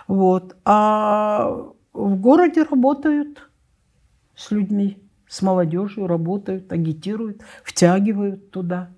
[0.07, 0.57] Вот.
[0.65, 1.63] А
[1.93, 3.49] в городе работают
[4.35, 8.89] с людьми, с молодежью, работают, агитируют, втягивают туда.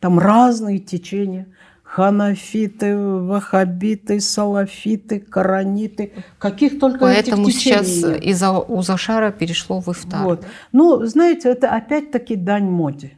[0.00, 1.48] Там разные течения.
[1.84, 6.12] Ханафиты, вахабиты, салафиты, кораниты.
[6.38, 8.22] Каких только Поэтому этих течений сейчас нет.
[8.24, 10.24] из Узашара перешло в Ифтар.
[10.24, 10.46] Вот.
[10.72, 13.16] Ну, знаете, это опять-таки дань моде.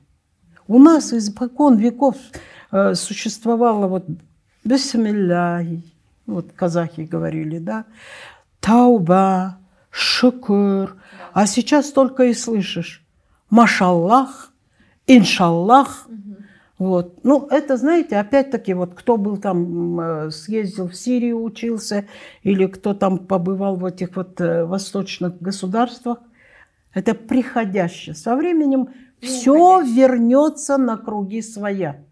[0.68, 2.16] У нас испокон веков
[2.72, 4.04] э, существовало вот
[4.64, 5.82] бисмилляхи,
[6.26, 7.84] вот казахи говорили, да,
[8.60, 9.58] тауба,
[9.90, 10.96] шукур.
[11.32, 13.06] А сейчас только и слышишь
[13.50, 14.52] машаллах,
[15.06, 16.08] иншаллах.
[16.78, 17.24] Вот.
[17.24, 22.04] Ну, это, знаете, опять-таки, вот кто был там, э, съездил в Сирию, учился,
[22.42, 26.18] или кто там побывал в этих вот э, восточных государствах,
[26.92, 28.14] это приходящее.
[28.14, 32.04] Со временем все вернется на круги своя.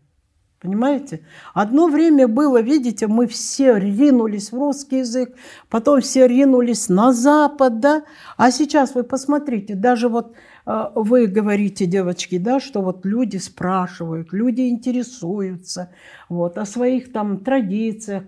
[0.61, 1.27] Понимаете?
[1.53, 5.35] Одно время было, видите, мы все ринулись в русский язык,
[5.69, 8.05] потом все ринулись на Запад, да?
[8.39, 10.35] А сейчас вы посмотрите, даже вот
[10.67, 15.91] вы говорите, девочки, да, что вот люди спрашивают, люди интересуются
[16.29, 18.25] вот, о своих там традициях,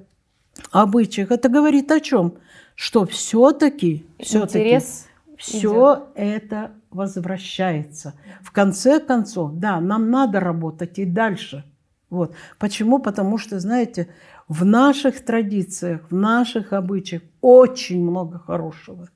[0.70, 1.30] обычаях.
[1.30, 2.34] Это говорит о чем?
[2.74, 5.06] Что все-таки, все-таки Интерес
[5.38, 8.14] все это возвращается.
[8.42, 11.64] В конце концов, да, нам надо работать и дальше.
[12.10, 12.34] Вот.
[12.58, 12.98] Почему?
[12.98, 14.08] Потому что, знаете,
[14.48, 19.08] в наших традициях, в наших обычаях очень много хорошего.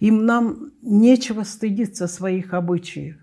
[0.00, 3.16] Им нам нечего стыдиться своих обычаев.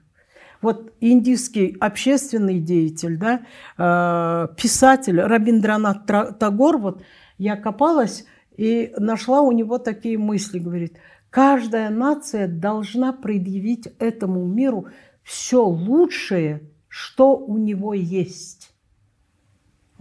[0.62, 3.42] Вот индийский общественный деятель, да,
[3.78, 7.04] э, писатель Рабиндранат Тагор, вот
[7.38, 10.98] я копалась и нашла у него такие мысли, говорит,
[11.30, 14.88] каждая нация должна предъявить этому миру
[15.24, 18.73] все лучшее, что у него есть.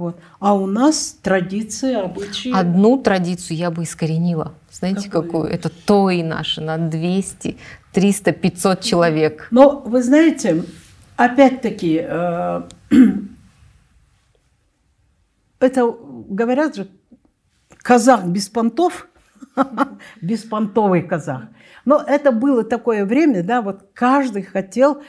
[0.03, 0.19] Вот.
[0.41, 2.53] А у нас традиции, обычаи.
[2.53, 4.55] Одну традицию я бы искоренила.
[4.73, 5.23] Знаете, Какую?
[5.23, 5.45] какую?
[5.45, 7.57] Это тои наши на 200,
[7.93, 9.47] 300, 500 человек.
[9.53, 10.65] Но вы знаете,
[11.17, 12.63] опять-таки, э,
[15.61, 15.97] это
[16.29, 16.89] говорят же,
[17.77, 19.07] казах без понтов,
[20.21, 21.43] беспонтовый казах.
[21.85, 25.05] Но это было такое время, да, вот каждый хотел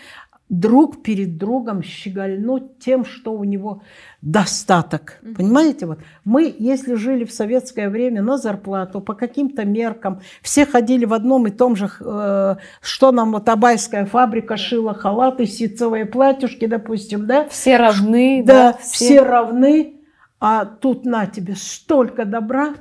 [0.50, 3.82] друг перед другом щегольнуть тем, что у него
[4.22, 5.20] достаток.
[5.36, 5.86] Понимаете?
[5.86, 11.14] Вот мы, если жили в советское время на зарплату, по каким-то меркам, все ходили в
[11.14, 17.26] одном и том же, э, что нам вот Абайская фабрика шила, халаты, ситцевые платьюшки, допустим,
[17.26, 17.48] да?
[17.50, 20.02] Все равны, Да, да, все равны,
[20.40, 22.76] а тут на тебе столько добра.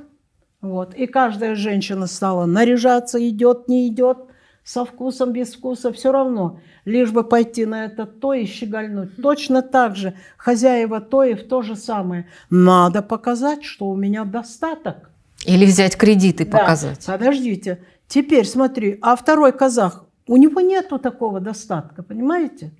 [0.61, 0.93] Вот.
[0.95, 4.17] И каждая женщина стала наряжаться, идет, не идет,
[4.63, 6.59] со вкусом, без вкуса, все равно.
[6.85, 9.21] Лишь бы пойти на это то и щегольнуть.
[9.21, 12.27] Точно так же хозяева тоев то же самое.
[12.49, 15.09] Надо показать, что у меня достаток.
[15.45, 17.05] Или взять кредит и Да, показать.
[17.05, 17.83] Подождите.
[18.07, 22.71] Теперь смотри, а второй казах, у него нету такого достатка, понимаете?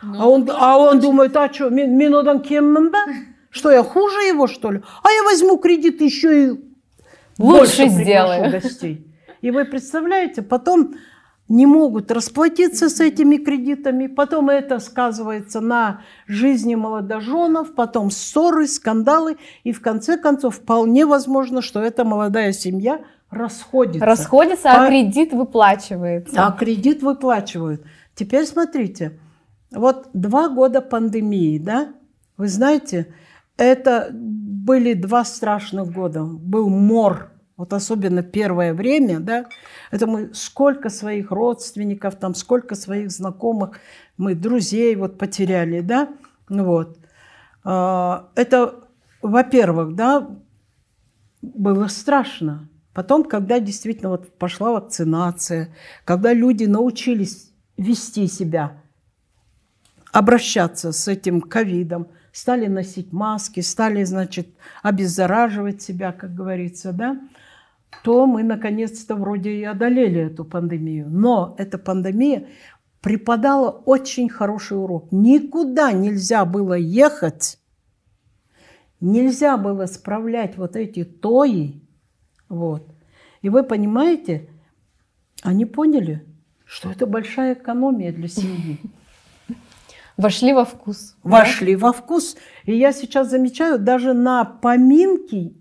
[0.00, 2.92] а он, а он думает, а что, минудан кем
[3.50, 4.82] Что, я хуже его, что ли?
[5.02, 6.50] А я возьму кредит еще и
[7.38, 8.50] Лучше больше сделаю.
[8.52, 9.07] гостей.
[9.40, 10.94] И вы представляете, потом
[11.48, 19.38] не могут расплатиться с этими кредитами, потом это сказывается на жизни молодоженов, потом ссоры, скандалы,
[19.64, 24.04] и в конце концов вполне возможно, что эта молодая семья расходится.
[24.04, 26.46] Расходится, а кредит выплачивается.
[26.46, 27.82] А кредит выплачивают.
[28.14, 29.18] Теперь смотрите,
[29.70, 31.94] вот два года пандемии, да,
[32.36, 33.14] вы знаете,
[33.56, 36.24] это были два страшных года.
[36.24, 39.46] Был мор, вот особенно первое время, да,
[39.90, 43.80] это мы сколько своих родственников, там сколько своих знакомых,
[44.16, 46.08] мы друзей вот потеряли, да,
[46.48, 46.96] вот.
[47.64, 48.84] А, Это,
[49.20, 50.30] во-первых, да,
[51.42, 52.68] было страшно.
[52.94, 58.80] Потом, когда действительно вот пошла вакцинация, когда люди научились вести себя,
[60.12, 64.46] обращаться с этим ковидом, стали носить маски, стали, значит,
[64.84, 67.18] обеззараживать себя, как говорится, да,
[68.02, 71.08] то мы наконец-то вроде и одолели эту пандемию.
[71.08, 72.46] Но эта пандемия
[73.00, 75.08] преподала очень хороший урок.
[75.10, 77.58] Никуда нельзя было ехать,
[79.00, 81.82] нельзя было справлять вот эти тои,
[82.48, 82.86] вот.
[83.42, 84.48] И вы понимаете,
[85.42, 86.24] они поняли,
[86.64, 88.78] что это большая экономия для семьи.
[90.16, 91.16] Вошли во вкус.
[91.22, 92.36] Вошли во вкус.
[92.64, 95.56] И я сейчас замечаю, даже на поминки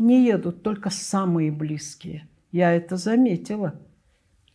[0.00, 2.26] не едут только самые близкие.
[2.50, 3.74] Я это заметила.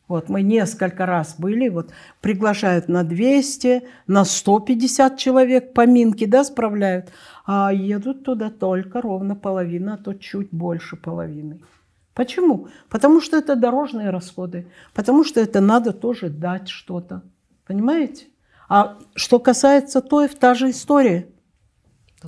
[0.08, 1.92] Вот мы несколько раз были, вот
[2.22, 7.12] приглашают на 200, на 150 человек, поминки, да, справляют,
[7.46, 11.62] а едут туда только ровно половина, а то чуть больше половины.
[12.14, 12.68] Почему?
[12.88, 17.24] Потому что это дорожные расходы, потому что это надо тоже дать что-то,
[17.66, 18.28] понимаете?
[18.70, 21.28] А что касается тоев, та же история.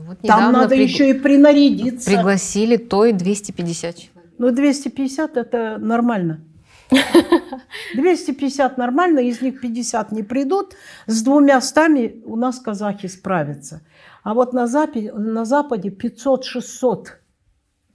[0.05, 0.83] Вот Там надо пригла...
[0.83, 2.09] еще и принарядиться.
[2.09, 4.11] Пригласили той 250 человек.
[4.37, 6.41] Ну, 250 это нормально.
[7.95, 10.75] 250 нормально, из них 50 не придут.
[11.07, 13.81] С двумя стами у нас казахи справятся.
[14.23, 17.07] А вот на Западе, на Западе 500-600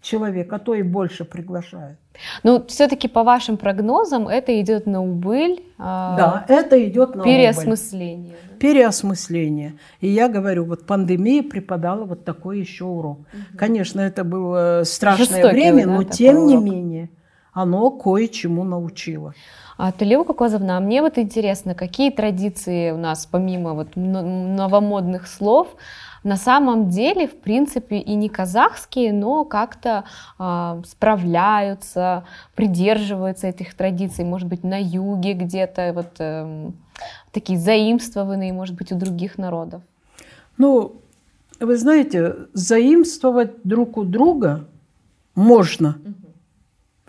[0.00, 1.98] человек, а то и больше приглашают.
[2.42, 5.62] Ну, все-таки по вашим прогнозам это идет на убыль.
[5.78, 8.36] А, да, это идет на переосмысление.
[8.44, 8.58] Убыль.
[8.58, 9.74] Переосмысление.
[10.00, 13.18] И я говорю, вот пандемия преподала вот такой еще урок.
[13.18, 13.58] Угу.
[13.58, 16.48] Конечно, это было страшное Жестокий, время, да, но тем урок.
[16.48, 17.08] не менее
[17.52, 19.34] оно кое-чему научило.
[19.78, 25.68] А, Талиука Кокозовна, а мне вот интересно, какие традиции у нас, помимо вот новомодных слов,
[26.24, 30.04] на самом деле, в принципе, и не казахские, но как-то
[30.38, 36.70] э, справляются, придерживаются этих традиций, может быть, на юге где-то, вот э,
[37.32, 39.82] такие заимствованные, может быть, у других народов.
[40.58, 40.96] Ну,
[41.58, 44.68] вы знаете, заимствовать друг у друга
[45.34, 45.96] можно.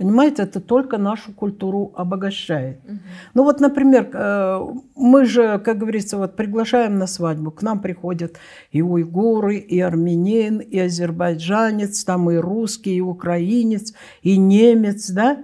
[0.04, 2.80] Понимаете, это только нашу культуру обогащает.
[2.84, 2.98] Угу.
[3.36, 4.60] Ну вот, например, э,
[4.98, 8.36] мы же, как говорится, вот приглашаем на свадьбу, к нам приходят
[8.72, 13.94] и уйгуры, и армянин, и азербайджанец, там и русский, и украинец,
[14.24, 15.38] и немец, да,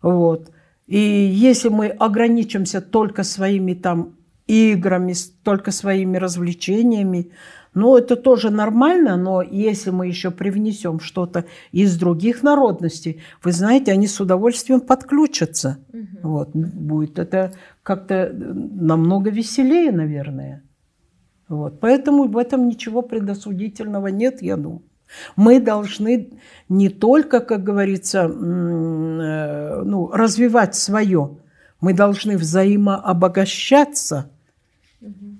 [0.00, 0.52] вот.
[0.86, 5.12] И если мы ограничимся только своими там играми,
[5.44, 7.30] только своими развлечениями,
[7.78, 13.92] ну, это тоже нормально, но если мы еще привнесем что-то из других народностей, вы знаете,
[13.92, 15.78] они с удовольствием подключатся.
[15.92, 16.28] Угу.
[16.28, 17.52] Вот, будет это
[17.84, 20.64] как-то намного веселее, наверное.
[21.48, 24.82] Вот, поэтому в этом ничего предосудительного нет, я думаю.
[25.36, 26.30] Мы должны
[26.68, 31.38] не только, как говорится, э, ну, развивать свое,
[31.80, 34.30] мы должны взаимообогащаться.
[35.00, 35.38] Угу.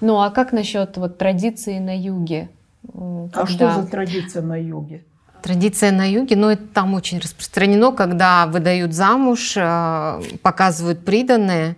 [0.00, 2.48] Ну а как насчет вот традиции на юге?
[2.92, 3.42] Когда...
[3.42, 5.04] А что за традиция на юге?
[5.42, 11.76] Традиция на юге, ну это там очень распространено, когда выдают замуж, э, показывают приданное,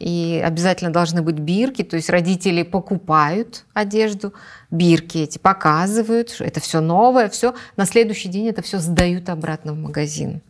[0.00, 4.34] и обязательно должны быть бирки, то есть родители покупают одежду,
[4.70, 7.54] бирки эти показывают, это все новое, все.
[7.76, 10.42] На следующий день это все сдают обратно в магазин.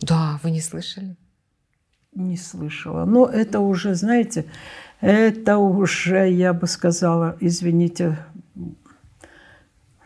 [0.00, 1.16] Да, вы не слышали?
[2.14, 3.04] Не слышала.
[3.04, 4.46] Но это уже, знаете,
[5.02, 8.16] это уже, я бы сказала, извините,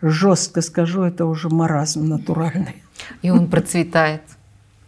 [0.01, 2.83] жестко скажу, это уже маразм натуральный.
[3.23, 4.23] И он процветает.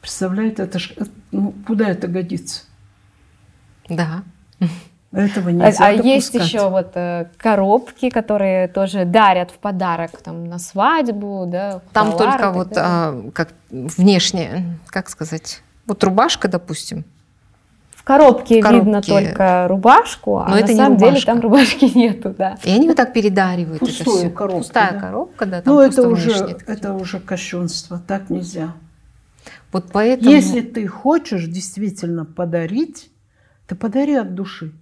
[0.00, 0.94] Представляете, это ж,
[1.30, 2.62] ну, куда это годится?
[3.88, 4.22] Да.
[5.12, 10.44] Этого нельзя А, а есть еще вот э, коробки, которые тоже дарят в подарок там
[10.44, 11.80] на свадьбу, да?
[11.92, 17.04] Там только вот а, как внешне, как сказать, вот рубашка, допустим,
[18.09, 22.59] коробке, коробке видно только рубашку, а Но на это самом деле там рубашки нету, да.
[22.64, 24.30] И они вот так передаривают Пустую это все.
[24.30, 25.00] Коробку, Пустая да?
[25.00, 25.62] коробка, да.
[25.62, 26.32] Там ну это уже,
[26.66, 28.72] это уже кощунство, так нельзя.
[29.72, 30.30] Вот поэтому...
[30.30, 33.11] Если ты хочешь действительно подарить,
[33.66, 34.72] ты подари от души.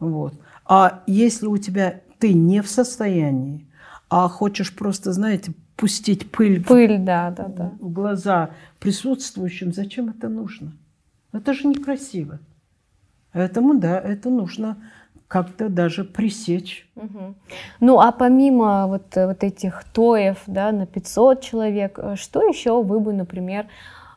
[0.00, 0.34] Вот.
[0.66, 3.68] А если у тебя ты не в состоянии,
[4.10, 7.72] а хочешь просто, знаете, пустить пыль, пыль в, да, да, да.
[7.78, 8.50] в глаза
[8.80, 10.72] присутствующим, зачем это нужно?
[11.32, 12.38] Это же некрасиво.
[13.32, 14.76] Поэтому, да, это нужно
[15.28, 16.86] как-то даже пресечь.
[16.94, 17.34] Угу.
[17.80, 23.00] Ну, а помимо вот, вот этих тоев да, на 500 человек, э, что еще вы
[23.00, 23.66] бы, например,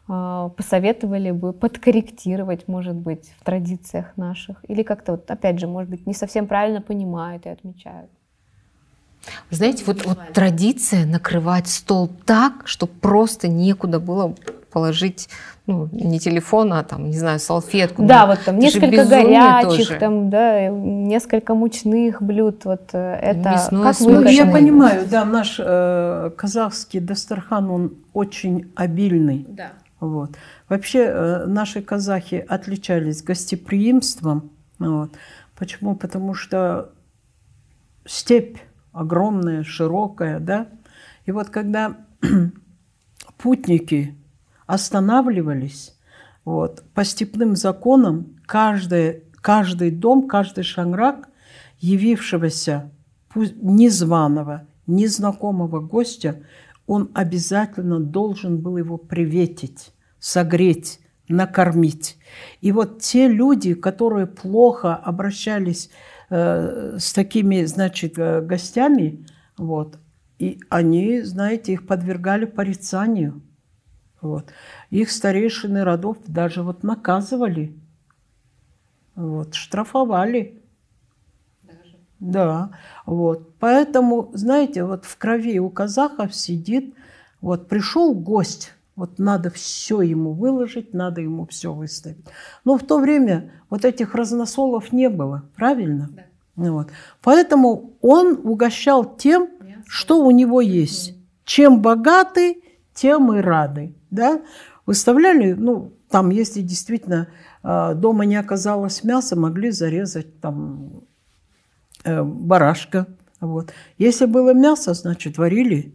[0.10, 4.58] э, посоветовали бы подкорректировать, может быть, в традициях наших?
[4.68, 8.12] Или как-то, вот, опять же, может быть, не совсем правильно понимают и отмечают?
[9.50, 14.36] знаете, вот, вот традиция накрывать стол так, что просто некуда было
[14.76, 15.30] положить,
[15.68, 18.04] ну, не телефон, а там, не знаю, салфетку.
[18.04, 20.00] Да, ну, вот там несколько горячих, тоже.
[20.02, 25.24] там, да, несколько мучных блюд, вот э, это Мясное как вы ну, Я понимаю, да,
[25.24, 29.46] наш э, казахский дастархан, он очень обильный.
[29.48, 29.72] Да.
[30.02, 30.32] Вот.
[30.68, 34.52] Вообще э, наши казахи отличались гостеприимством.
[34.78, 35.12] Вот.
[35.58, 35.96] Почему?
[35.96, 36.90] Потому что
[38.06, 38.58] степь
[38.92, 40.68] огромная, широкая, да.
[41.26, 41.96] И вот когда
[43.38, 44.16] путники
[44.66, 45.96] останавливались,
[46.44, 51.30] вот, по степным законам каждый, каждый дом, каждый шанрак
[51.80, 52.92] явившегося
[53.36, 56.44] незваного, незнакомого гостя,
[56.88, 62.18] он обязательно должен был его приветить согреть, накормить.
[62.62, 65.90] И вот те люди, которые плохо обращались
[66.30, 69.26] э, с такими, значит, э, гостями,
[69.58, 69.98] вот,
[70.38, 73.42] и они, знаете, их подвергали порицанию.
[74.26, 74.52] Вот.
[74.90, 77.76] Их старейшины родов даже вот наказывали,
[79.16, 80.62] вот, штрафовали.
[81.64, 81.98] Даже?
[82.20, 82.72] Да,
[83.06, 83.56] вот.
[83.60, 86.96] Поэтому, знаете, вот в крови у казахов сидит,
[87.40, 92.26] вот пришел гость, вот надо все ему выложить, надо ему все выставить.
[92.64, 96.10] Но в то время вот этих разносолов не было, правильно?
[96.56, 96.72] Да.
[96.72, 96.90] Вот.
[97.22, 99.50] Поэтому он угощал тем,
[99.86, 101.16] что у него есть.
[101.44, 102.64] Чем богаты,
[102.96, 103.94] тем и рады.
[104.16, 104.42] Да?
[104.86, 107.28] Выставляли, ну, там, если действительно
[107.64, 111.04] э, дома не оказалось мяса, могли зарезать там
[112.04, 113.08] э, барашка.
[113.42, 113.74] Вот.
[113.98, 115.94] Если было мясо, значит, варили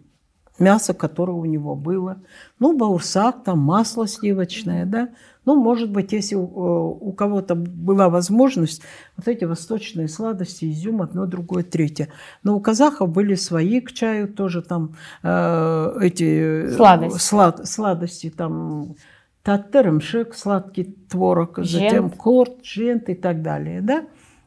[0.60, 2.22] мясо, которое у него было.
[2.58, 5.08] Ну, баурсак, там масло сливочное, да.
[5.46, 8.82] Ну, может быть, если у, э, у кого-то была возможность,
[9.16, 12.08] вот эти восточные сладости, изюм, одно, другое, третье.
[12.42, 18.96] Но у казахов были свои к чаю тоже там э, эти сладости, слад, сладости там
[19.42, 21.68] таттермшик, сладкий творог, жент.
[21.70, 24.04] затем корт, жент и так далее, да.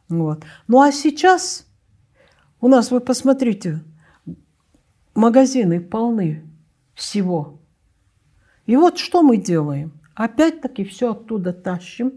[0.09, 0.43] Вот.
[0.67, 1.65] Ну, а сейчас
[2.61, 3.81] у нас, вы посмотрите,
[5.14, 6.42] магазины полны
[6.94, 7.58] всего.
[8.66, 9.92] И вот что мы делаем?
[10.14, 12.12] Опять-таки все оттуда тащим.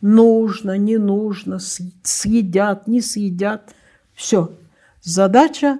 [0.00, 3.74] Нужно, не нужно, съедят, не съедят.
[4.14, 4.52] Все.
[5.02, 5.78] Задача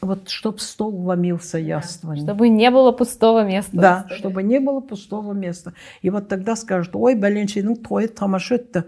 [0.00, 2.20] вот чтобы стол ломился яствами.
[2.20, 3.70] Чтобы не было пустого места.
[3.76, 5.74] Да, чтобы не было пустого места.
[6.00, 8.84] И вот тогда скажут, ой, бәленшенің тойы тамаша өтті.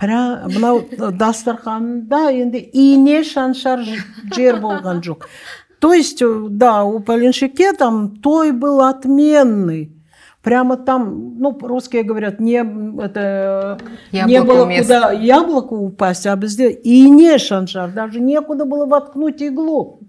[0.00, 3.80] мынау дастарханда енді ине шаншар
[4.34, 5.24] жер болған жоқ
[5.81, 9.91] то есть, э, да, у Полиншике там той был отменный.
[10.43, 12.57] Прямо там, ну, русские говорят, не,
[13.01, 13.79] это,
[14.11, 14.93] не было место.
[14.93, 20.01] куда яблоку упасть, а везде, и не шаншар, даже некуда было воткнуть иглу.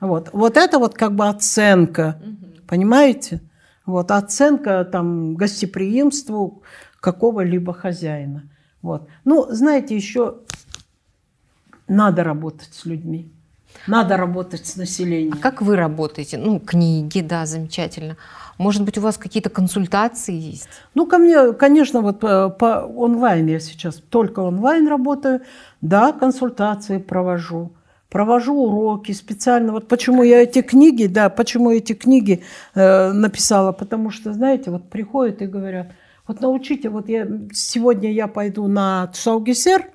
[0.00, 2.20] Вот, вот это вот как бы оценка,
[2.66, 3.40] понимаете?
[3.86, 6.64] Вот оценка там гостеприимству
[7.00, 8.50] какого-либо хозяина.
[8.82, 9.08] Вот.
[9.24, 10.38] Ну, знаете, еще
[11.86, 13.33] надо работать с людьми.
[13.86, 15.34] Надо работать с населением.
[15.34, 16.38] А как вы работаете?
[16.38, 18.16] Ну, книги, да, замечательно.
[18.58, 20.68] Может быть, у вас какие-то консультации есть?
[20.94, 25.42] Ну, ко мне, конечно, вот по, по онлайн я сейчас только онлайн работаю.
[25.80, 27.72] Да, консультации провожу.
[28.08, 29.72] Провожу уроки специально.
[29.72, 32.44] Вот почему я эти книги, да, почему эти книги
[32.74, 33.72] э, написала.
[33.72, 35.88] Потому что, знаете, вот приходят и говорят,
[36.26, 39.90] вот научите, вот я сегодня я пойду на Цаугисер,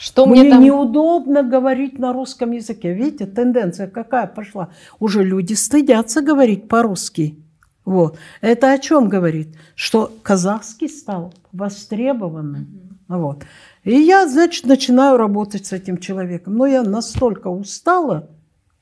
[0.00, 0.62] что мне, мне там...
[0.64, 2.94] неудобно говорить на русском языке.
[2.94, 4.70] Видите, тенденция какая пошла?
[4.98, 7.38] Уже люди стыдятся говорить по-русски.
[7.84, 8.18] Вот.
[8.40, 9.58] Это о чем говорит?
[9.74, 12.62] Что казахский стал востребованным.
[13.08, 13.18] Mm-hmm.
[13.18, 13.44] Вот.
[13.84, 16.56] И я, значит, начинаю работать с этим человеком.
[16.56, 18.30] Но я настолько устала,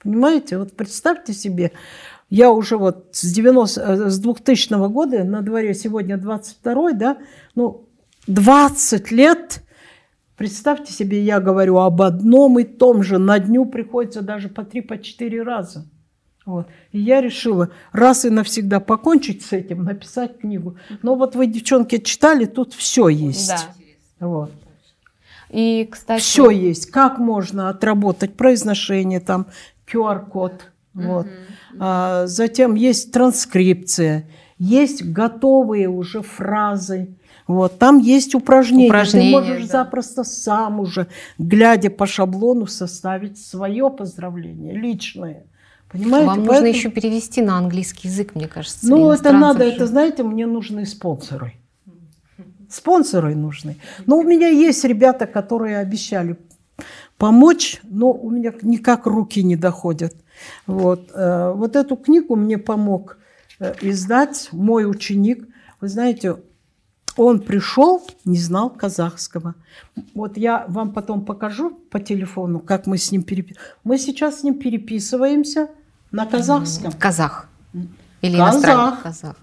[0.00, 1.72] понимаете, вот представьте себе,
[2.30, 7.16] я уже вот с, 90, э, с 2000 года, на дворе сегодня 22 да,
[7.56, 7.88] ну,
[8.28, 9.64] 20 лет
[10.38, 13.18] Представьте себе, я говорю об одном и том же.
[13.18, 15.84] На дню приходится даже по три, по четыре раза.
[16.46, 16.68] Вот.
[16.92, 20.76] И я решила раз и навсегда покончить с этим, написать книгу.
[21.02, 23.48] Но вот вы, девчонки, читали, тут все есть.
[23.48, 24.26] Да.
[24.26, 24.52] Вот.
[25.50, 26.20] И, кстати...
[26.20, 26.90] Все есть.
[26.92, 29.48] Как можно отработать произношение, там,
[29.92, 30.70] QR-код.
[30.94, 31.26] Вот.
[31.80, 34.28] А, затем есть транскрипция,
[34.58, 37.17] есть готовые уже фразы.
[37.48, 38.88] Вот, там есть упражнения.
[38.88, 39.84] упражнения Ты можешь да.
[39.84, 45.46] запросто сам уже, глядя по шаблону, составить свое поздравление личное.
[45.90, 46.26] Понимаете?
[46.26, 46.52] Вам Поэтому...
[46.52, 48.86] нужно еще перевести на английский язык, мне кажется.
[48.86, 49.70] Ну, это надо, же.
[49.70, 51.54] это, знаете, мне нужны спонсоры.
[52.68, 53.76] Спонсоры нужны.
[54.04, 56.36] Но у меня есть ребята, которые обещали
[57.16, 60.14] помочь, но у меня никак руки не доходят.
[60.66, 63.16] Вот, э, вот эту книгу мне помог
[63.58, 65.48] э, издать мой ученик.
[65.80, 66.36] Вы знаете,
[67.24, 69.54] он пришел, не знал казахского.
[70.14, 73.74] Вот я вам потом покажу по телефону, как мы с ним переписываемся.
[73.84, 75.68] Мы сейчас с ним переписываемся
[76.10, 76.92] на казахском.
[76.92, 77.48] Казах.
[78.22, 79.02] Или казах.
[79.02, 79.36] казах.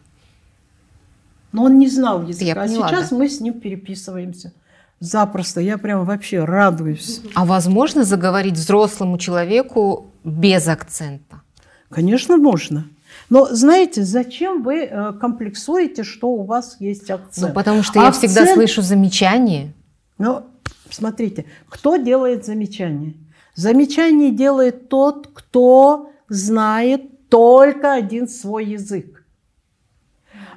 [1.52, 2.46] Но он не знал языка.
[2.46, 3.16] Я а сейчас да.
[3.16, 4.54] мы с ним переписываемся.
[5.00, 5.62] Запросто.
[5.62, 7.22] Я прям вообще радуюсь.
[7.34, 11.42] А возможно заговорить взрослому человеку без акцента?
[11.90, 12.86] Конечно, можно.
[13.30, 17.50] Но знаете, зачем вы э, комплексуете, что у вас есть акцент?
[17.50, 18.32] Ну, потому что я акцент...
[18.32, 19.74] всегда слышу замечания.
[20.18, 20.44] Ну,
[20.90, 23.14] смотрите, кто делает замечания?
[23.56, 29.24] Замечание делает тот, кто знает только один свой язык.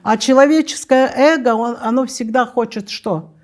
[0.03, 3.35] А человеческое эго, он, оно всегда хочет что?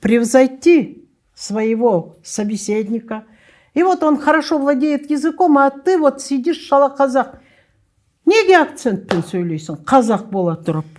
[0.00, 3.24] Превзойти своего собеседника.
[3.74, 7.39] И вот он хорошо владеет языком, а ты вот сидишь шалақазақ.
[8.30, 9.82] Неге акцентпен сөйлейсің?
[9.88, 10.98] Қазақ бола тұрып.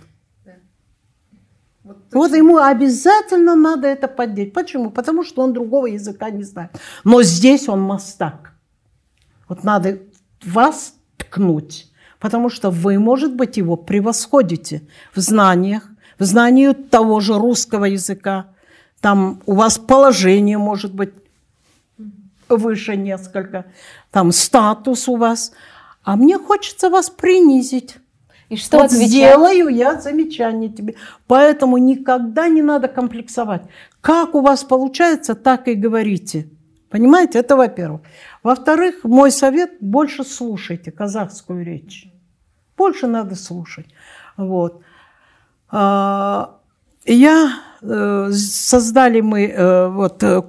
[2.12, 4.52] Вот ему обязательно надо это поддеть.
[4.52, 4.90] Почему?
[4.90, 6.70] Потому что он другого языка не знает.
[7.04, 8.52] Но здесь он мастак.
[9.48, 9.98] Вот надо
[10.44, 14.82] вас ткнуть, потому что вы, может быть, его превосходите
[15.14, 18.46] в знаниях, в знании того же русского языка.
[19.00, 21.14] Там у вас положение может быть
[22.48, 23.64] выше несколько,
[24.10, 25.52] там статус у вас.
[26.04, 27.96] А мне хочется вас принизить.
[28.48, 29.08] И что вот отвечать?
[29.08, 30.94] сделаю я замечание тебе.
[31.26, 33.62] Поэтому никогда не надо комплексовать.
[34.00, 36.48] Как у вас получается, так и говорите.
[36.90, 37.38] Понимаете?
[37.38, 38.02] Это во-первых.
[38.42, 42.12] Во-вторых, мой совет– больше слушайте казахскую речь.
[42.76, 43.86] Больше надо слушать.
[44.36, 44.82] Вот.
[45.70, 46.58] А,
[47.04, 50.42] Я, э, создали мы, э, вот, э,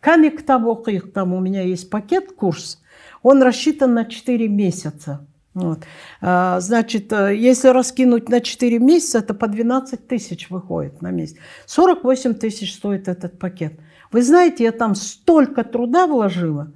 [0.00, 2.80] Камик там у меня есть пакет, курс,
[3.22, 5.26] он рассчитан на 4 месяца.
[5.54, 5.80] Вот.
[6.20, 11.36] А, Значит, э, если раскинуть на 4 месяца, то по 12 тысяч выходит на месяц.
[11.66, 13.74] 48 тысяч стоит этот пакет.
[14.12, 16.72] Вы знаете, я там столько труда вложила.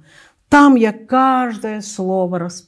[0.49, 2.67] Там я каждое слово рас-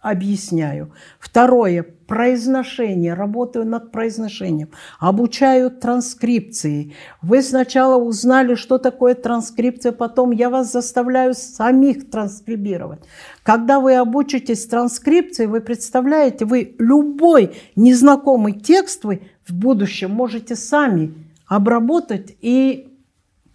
[0.00, 0.92] объясняю.
[1.18, 3.14] Второе, произношение.
[3.14, 4.70] Работаю над произношением.
[4.98, 6.94] Обучаю транскрипции.
[7.22, 13.00] Вы сначала узнали, что такое транскрипция, потом я вас заставляю самих транскрибировать.
[13.42, 21.14] Когда вы обучитесь транскрипции, вы представляете, вы любой незнакомый текст вы в будущем можете сами
[21.46, 22.88] обработать и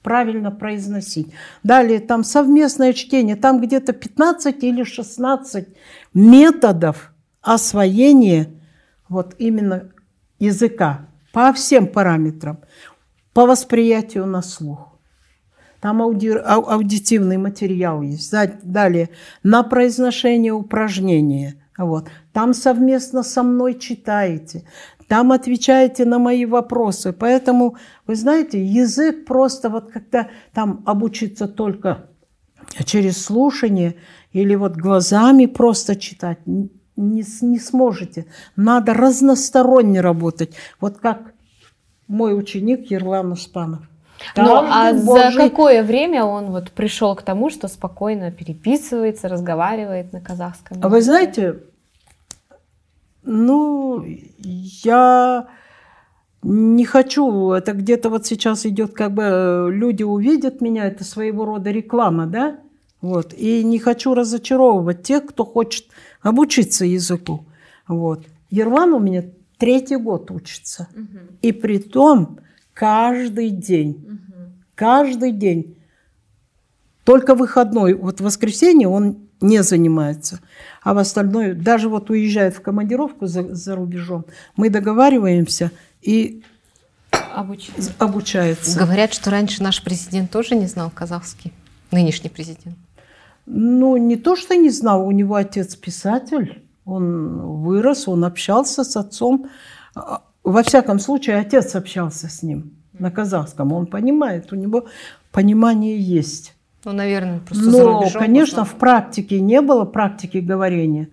[0.04, 1.28] правильно произносить.
[1.64, 5.68] Далее там совместное чтение, там где-то 15 или 16
[6.14, 8.50] методов освоения
[9.08, 9.92] вот именно
[10.40, 12.60] языка по всем параметрам,
[13.34, 14.90] по восприятию на слух.
[15.82, 18.34] Там ауди- ау- аудитивный материал есть.
[18.64, 19.10] Далее
[19.44, 21.56] на произношение упражнения.
[21.78, 22.10] Вот.
[22.34, 24.68] Там совместно со мной читаете.
[25.08, 27.14] Там отвечаете на мои вопросы.
[27.14, 32.10] Поэтому, вы знаете, язык просто вот когда там обучиться только
[32.86, 33.96] через слушание
[34.34, 36.40] или вот глазами просто читать
[37.00, 38.26] не, не сможете.
[38.56, 40.54] Надо разносторонне работать.
[40.80, 41.34] Вот как
[42.08, 43.82] мой ученик Ерлан Успанов.
[44.36, 49.30] Ну, а Каждый за божий какое время он вот пришел к тому, что спокойно переписывается,
[49.30, 50.78] разговаривает на казахском?
[50.82, 51.64] А вы знаете,
[53.24, 55.48] ну, я
[56.42, 61.46] не хочу, это где-то вот сейчас идет, как бы э, люди увидят меня, это своего
[61.46, 62.58] рода реклама, да?
[63.02, 63.34] Вот.
[63.34, 65.86] И не хочу разочаровывать тех, кто хочет
[66.22, 67.46] обучиться языку.
[67.88, 68.26] Вот.
[68.50, 69.24] Ерлан у меня
[69.58, 70.88] третий год учится.
[71.42, 72.40] И при том
[72.74, 74.20] каждый день.
[74.76, 75.76] Каждый день.
[77.04, 80.40] Только выходной, вот в воскресенье он не занимается.
[80.84, 86.44] А в остальное, даже вот уезжает в командировку за, за рубежом, мы договариваемся и
[87.34, 87.94] Обучиться.
[87.98, 88.78] обучается.
[88.78, 91.54] Говорят, что раньше наш президент тоже не знал казахский.
[91.92, 92.78] Нынешний президент.
[93.52, 98.96] Ну, не то, что не знал, у него отец писатель, он вырос, он общался с
[98.96, 99.48] отцом.
[99.96, 104.86] А, Во всяком случае, отец общался с ним на казахском, он понимает, у него
[105.32, 106.54] понимание есть.
[106.86, 108.22] Ну, наверное, просто за Но, рубежом.
[108.22, 108.76] конечно, можно.
[108.76, 111.10] в практике не было практики говорения.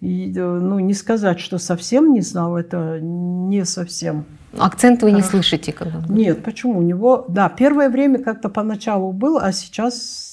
[0.00, 4.24] И, э, ну, не сказать, что совсем не знал, это не совсем.
[4.56, 6.02] Акцент вы не слышите, когда.
[6.08, 6.78] Нет, почему?
[6.78, 10.29] У него, да, первое время как-то поначалу был, а сейчас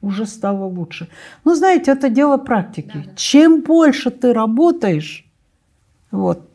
[0.00, 1.08] уже стало лучше.
[1.44, 3.10] Ну, знаете, это дело практики.
[3.16, 5.26] Чем больше ты работаешь,
[6.10, 6.48] вот,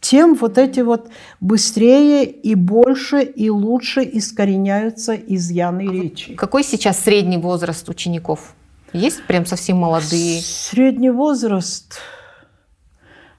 [0.00, 1.10] тем вот эти вот
[1.40, 6.34] быстрее и больше и лучше искореняются изъяны речи.
[6.34, 8.54] Какой сейчас средний возраст учеников?
[8.92, 10.40] Есть прям совсем молодые?
[10.42, 11.98] Средний возраст.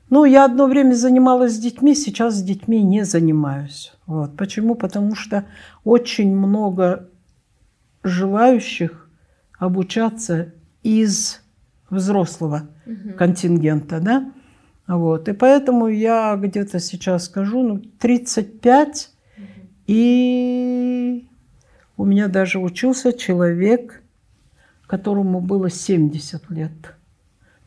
[0.10, 3.94] Ну, я одно время занималась с детьми, сейчас с детьми не занимаюсь.
[4.06, 4.36] Вот.
[4.36, 4.76] Почему?
[4.76, 5.46] Потому что
[5.84, 7.10] очень много
[8.04, 9.05] желающих
[9.58, 10.54] обучаться
[10.84, 11.42] из
[11.90, 12.68] взрослого
[13.18, 14.32] контингента, да?
[14.88, 15.28] Вот.
[15.28, 19.12] И поэтому я где-то сейчас скажу, ну, 35,
[19.88, 21.26] и
[21.98, 24.02] у меня даже учился человек,
[24.88, 26.96] которому было 70 лет.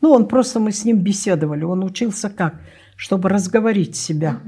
[0.01, 2.55] Ну, он просто, мы с ним беседовали, он учился как?
[2.95, 4.39] Чтобы разговорить себя.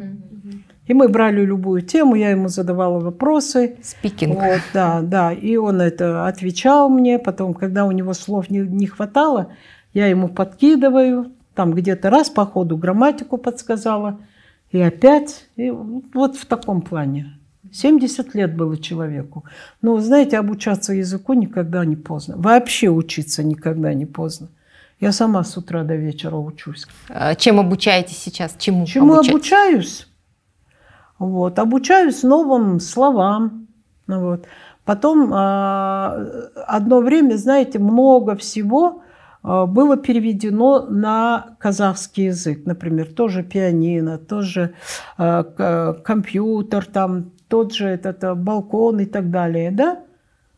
[0.88, 3.76] И мы брали любую тему, я ему задавала вопросы.
[3.84, 4.36] Спикинг.
[4.36, 5.32] Вот, да, да.
[5.32, 7.20] И он это отвечал мне.
[7.20, 9.54] Потом, когда у него слов не, не хватало,
[9.94, 11.32] я ему подкидываю.
[11.54, 14.20] Там где-то раз по ходу грамматику подсказала.
[14.72, 15.48] и опять.
[15.56, 17.34] И вот в таком плане.
[17.72, 19.46] 70 лет было человеку.
[19.82, 22.36] Но, знаете, обучаться языку никогда не поздно.
[22.38, 24.50] Вообще учиться никогда не поздно.
[25.00, 26.88] Я сама с утра до вечера учусь.
[27.10, 28.56] А Чем обучаетесь сейчас?
[28.58, 29.32] Чему, Чему обучаетесь?
[29.32, 30.08] обучаюсь?
[31.22, 33.68] Вот, обучаюсь новым словам.
[34.08, 34.48] Ну вот.
[34.86, 36.18] Потом а,
[36.66, 39.04] одно время, знаете, много всего
[39.44, 42.66] а, было переведено на казахский язык.
[42.66, 44.74] Например, тоже пианино, тоже
[45.20, 50.00] а, компьютер, там, тот же этот балкон и так далее, да?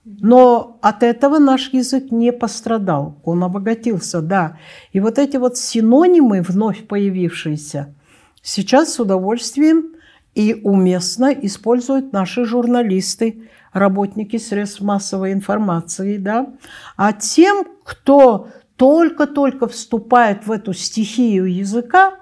[0.06, 4.58] Но от этого наш язык не пострадал, он обогатился, да.
[4.94, 7.94] И вот эти вот синонимы, вновь появившиеся,
[8.42, 9.93] сейчас с удовольствием
[10.36, 16.48] и уместно используют наши журналисты, работники средств массовой информации, да.
[16.96, 22.16] А тем, кто только-только вступает в эту стихию языка,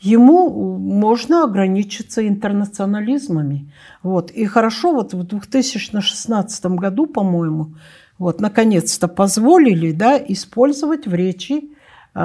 [0.00, 3.72] ему можно ограничиться интернационализмами.
[4.02, 4.30] Вот.
[4.30, 7.74] И хорошо, вот в 2016 году, по-моему,
[8.18, 11.70] вот, наконец-то позволили да, использовать в речи
[12.14, 12.20] э,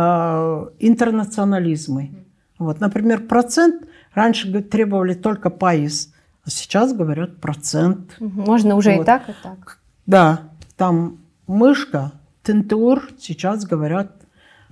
[0.80, 2.12] интернационализмы.
[2.60, 3.86] Вот, например, процент
[4.20, 6.13] раньше говорит, требовали только паис,
[6.45, 8.15] а сейчас говорят процент.
[8.20, 9.05] Можно уже и Вот.
[9.05, 9.80] так, и так.
[10.05, 10.41] Да,
[10.78, 11.17] там
[11.47, 12.11] мышка,
[12.43, 14.11] тентур, сейчас говорят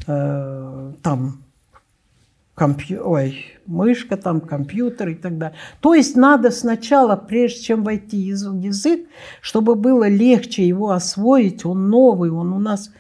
[0.08, 1.44] э, там
[2.56, 3.02] компью...
[3.06, 5.58] Ой, мышка, там компьютер и так далее.
[5.80, 9.08] То есть надо сначала, прежде чем войти в язык,
[9.42, 12.92] чтобы было легче его освоить, он новый, он у нас,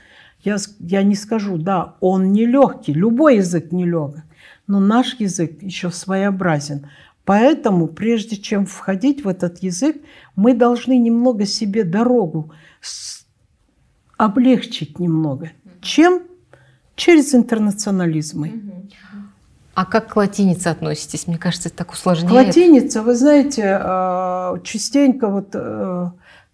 [0.43, 4.23] я, я не скажу, да, он нелегкий, любой язык нелегок,
[4.68, 6.88] но наш язык еще своеобразен.
[7.26, 9.97] Поэтому, прежде чем входить в этот язык,
[10.36, 12.53] мы должны немного себе дорогу
[14.18, 15.51] облегчить немного.
[15.82, 16.24] Чем?
[16.95, 18.88] Через интернационализмы.
[19.76, 21.28] А как к латинице относитесь?
[21.28, 22.34] Мне кажется, это так усложняет.
[22.34, 26.09] Латиница, вы знаете, э, частенько вот э,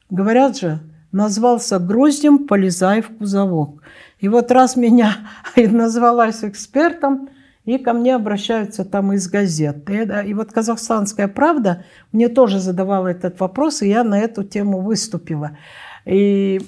[0.10, 0.80] говорят же,
[1.14, 3.82] назвался гроздем, полезай в кузовок.
[4.20, 5.16] И вот раз меня
[5.56, 7.30] назвалась экспертом,
[7.66, 9.90] и ко мне обращаются там из газет.
[9.90, 15.58] И, вот «Казахстанская правда» мне тоже задавала этот вопрос, и я на эту тему выступила.
[16.06, 16.60] И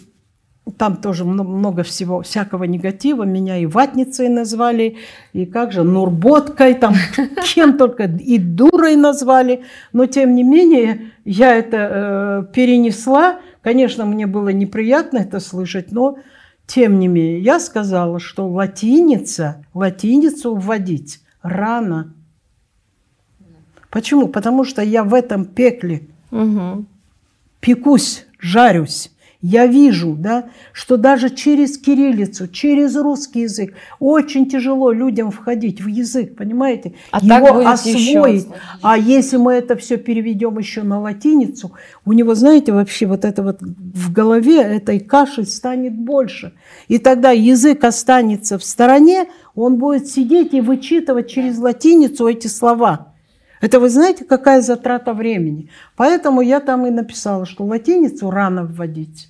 [0.78, 3.24] там тоже мно- много всего, всякого негатива.
[3.24, 4.98] Меня и ватницей назвали,
[5.34, 6.96] и как же, нурботкой, там,
[7.54, 9.64] кем только, и дурой назвали.
[9.94, 13.40] Но, тем не менее, я это э, перенесла.
[13.62, 16.18] Конечно, мне было неприятно это слышать, но,
[16.68, 22.14] тем не менее, я сказала, что латиница, латиницу вводить рано.
[23.90, 24.28] Почему?
[24.28, 26.88] Потому что я в этом пекле Мгм.
[27.60, 29.12] пекусь, жарюсь.
[29.42, 35.88] Я вижу, да, что даже через кириллицу, через русский язык очень тяжело людям входить в
[35.88, 36.94] язык, понимаете?
[37.12, 38.44] А Его еще освоить.
[38.44, 38.46] сложнее.
[38.82, 41.74] А если мы это все переведем еще на латиницу,
[42.06, 46.54] у него, знаете, вообще вот это вот в голове этой каши станет больше.
[46.88, 53.15] И тогда язык останется в стороне, он будет сидеть и вычитывать через латиницу эти слова.
[53.62, 55.70] Это вы знаете, какая затрата времени?
[55.96, 59.30] Поэтому я там и написала, что латиницу рано вводить.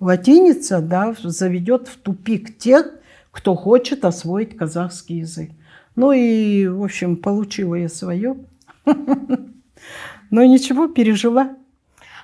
[0.00, 2.90] Латиница да, заведет в тупик тех,
[3.30, 5.50] кто хочет освоить казахский язык.
[5.96, 8.36] Ну и, в общем, получила я свое.
[10.30, 11.56] Но ничего, пережила.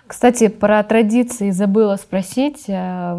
[0.07, 2.65] Кстати, про традиции забыла спросить.
[2.69, 3.17] Э,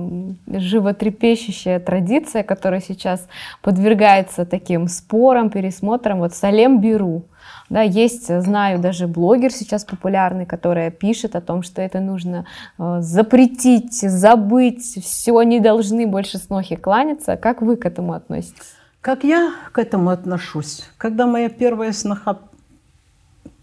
[0.47, 3.27] Животрепещущая традиция, которая сейчас
[3.61, 6.19] подвергается таким спорам, пересмотрам.
[6.19, 7.23] Вот Салем Беру.
[7.69, 12.45] Да, есть, э, знаю, даже блогер сейчас популярный, который пишет о том, что это нужно
[12.77, 17.37] э, запретить, забыть, все, они должны больше снохи кланяться.
[17.37, 18.75] Как вы к этому относитесь?
[19.01, 20.83] Как я к этому отношусь?
[20.97, 22.39] Когда моя первая сноха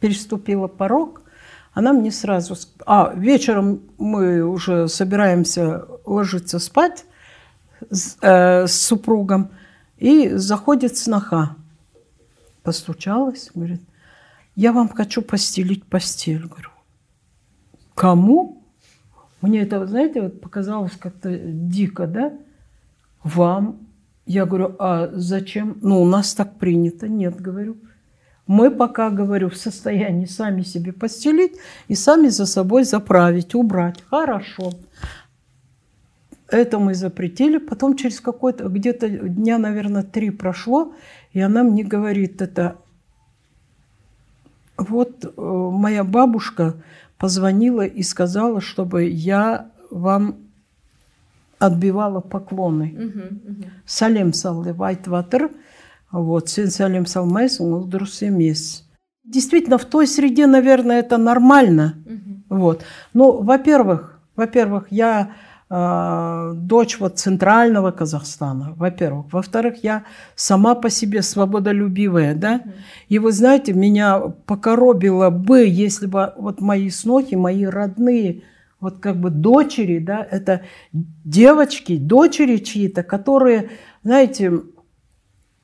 [0.01, 1.23] переступила порог,
[1.73, 2.57] она мне сразу...
[2.87, 7.05] А, вечером мы уже собираемся ложиться спать
[7.91, 9.51] с, э, с супругом,
[10.03, 11.55] и заходит сноха.
[12.65, 13.81] Постучалась, говорит,
[14.55, 16.47] я вам хочу постелить постель.
[16.47, 16.71] Говорю,
[17.95, 18.63] кому?
[19.41, 22.33] Мне это, знаете, вот показалось как-то дико, да?
[23.25, 23.89] Вам.
[24.25, 25.79] Я говорю, а зачем?
[25.83, 27.09] Ну, у нас так принято.
[27.09, 27.77] Нет, говорю.
[28.47, 31.55] Мы пока, говорю, в состоянии сами себе постелить
[31.89, 34.03] и сами за собой заправить, убрать.
[34.09, 34.73] Хорошо.
[36.49, 37.59] Это мы запретили.
[37.59, 40.95] Потом через какой-то, где-то дня, наверное, три прошло,
[41.33, 42.77] и она мне говорит это,
[44.77, 46.75] вот э, моя бабушка
[47.19, 50.37] позвонила и сказала, чтобы я вам
[51.59, 52.97] отбивала поклоны.
[53.87, 55.51] Салем саллы вайтватер.
[56.11, 58.89] Вот, сенсалем салмайс, друсемес.
[59.25, 61.95] Действительно, в той среде, наверное, это нормально.
[62.51, 62.83] Вот.
[63.15, 65.33] Ну, во-первых, во-первых, я
[65.73, 69.33] дочь вот центрального Казахстана, во-первых.
[69.33, 70.05] Во-вторых, я
[70.35, 72.61] сама по себе свободолюбивая, да.
[73.09, 78.43] И вы знаете, меня покоробило бы, если бы вот мои снохи, мои родные,
[78.81, 80.63] вот как бы дочери, да, это
[80.93, 83.71] девочки, дочери чьи-то, которые,
[84.03, 84.53] знаете,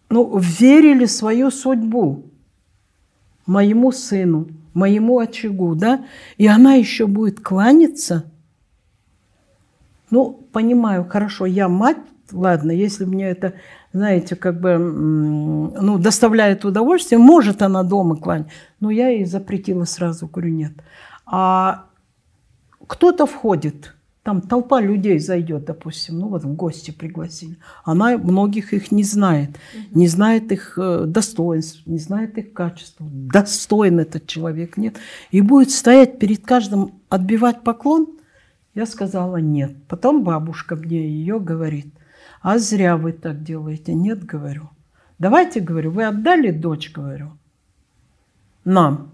[0.09, 2.31] ну, верили свою судьбу
[3.45, 6.07] моему сыну, моему очагу, да,
[6.39, 8.31] и она еще будет кланяться.
[10.11, 11.99] Ну, понимаю, хорошо, я мать,
[12.33, 13.55] ладно, если мне это,
[13.93, 20.27] знаете, как бы, ну, доставляет удовольствие, может она дома кланяться, но я ей запретила сразу,
[20.27, 20.73] говорю, нет.
[21.27, 21.87] А
[22.87, 23.95] кто-то входит–
[24.29, 27.57] там толпа людей зайдет, допустим, ну вот в гости пригласили.
[27.83, 29.57] Она многих их не знает,
[29.93, 32.97] не знает их э, достоинств, не знает их качеств.
[33.01, 34.97] Достоин этот человек, нет.
[35.31, 38.18] И будет стоять перед каждым, отбивать поклон.
[38.79, 39.75] Я сказала нет.
[39.89, 41.93] Потом бабушка мне ее говорит,
[42.43, 43.93] а зря вы так делаете.
[43.93, 44.71] Нет, говорю.
[45.19, 47.33] Давайте, говорю, вы отдали дочь, говорю,
[48.65, 49.11] нам.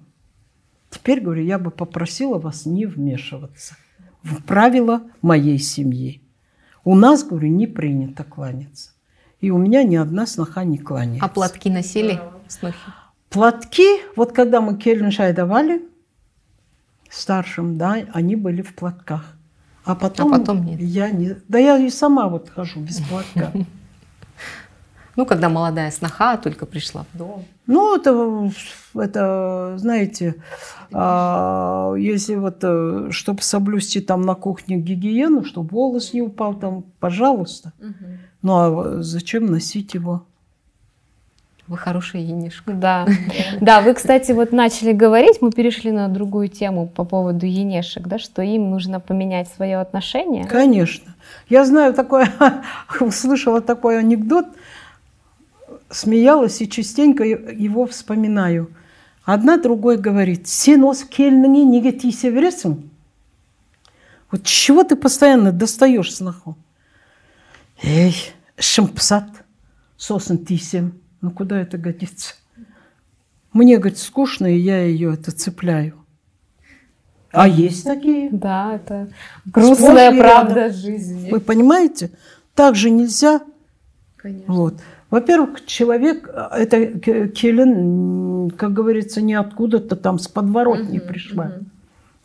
[0.91, 3.75] Теперь, говорю, я бы попросила вас не вмешиваться
[4.23, 6.21] в правила моей семьи.
[6.85, 8.91] У нас, говорю, не принято кланяться.
[9.41, 11.25] И у меня ни одна сноха не кланяется.
[11.25, 12.77] А платки носили снохи?
[13.31, 15.89] Платки, вот когда мы Кельншай давали
[17.09, 19.34] старшим, да, они были в платках.
[19.85, 20.81] А потом, а потом нет.
[20.81, 21.37] я не...
[21.49, 23.53] Да я и сама вот хожу без платка.
[25.17, 27.45] Ну, когда молодая сноха только пришла в дом.
[27.69, 28.51] Ну, это,
[28.97, 30.43] это знаете,
[30.93, 36.83] а, если вот, э, чтобы соблюсти там на кухне гигиену, чтобы волос не упал там,
[36.99, 37.73] пожалуйста.
[37.79, 38.07] Угу.
[38.43, 40.27] Ну, а зачем носить его?
[41.68, 42.74] Вы хорошая енишка.
[42.74, 43.08] Да.
[43.62, 48.18] Да, вы, кстати, вот начали говорить, мы перешли на другую тему по поводу енешек, да,
[48.18, 50.46] что им нужно поменять свое отношение.
[50.46, 51.16] Конечно.
[51.48, 52.32] Я знаю такое,
[53.00, 54.48] услышала такой анекдот,
[55.92, 58.72] смеялась и частенько его вспоминаю.
[59.24, 62.80] Одна другой говорит, сен осы келініңе неге тиісе бересің?
[64.32, 66.58] Вот чего ты постоянно достаешь сноху?
[67.84, 68.16] Эй,
[68.58, 69.46] ішім пысады,
[69.98, 70.98] сосын тисем.
[71.25, 72.35] ну куда это годится?
[73.55, 75.95] Мне, говорит, скучно, и я ее это цепляю.
[77.33, 78.29] А есть такие?
[78.31, 79.09] Да, это
[79.47, 81.31] грустная правда жизни.
[81.31, 82.11] Вы понимаете?
[82.55, 83.41] Так же нельзя.
[84.17, 84.53] Конечно.
[84.53, 84.75] Вот.
[85.09, 86.99] Во-первых, человек, это
[87.29, 91.47] Келлен, как говорится, не откуда-то там с подворотни угу, пришла.
[91.47, 91.65] Угу.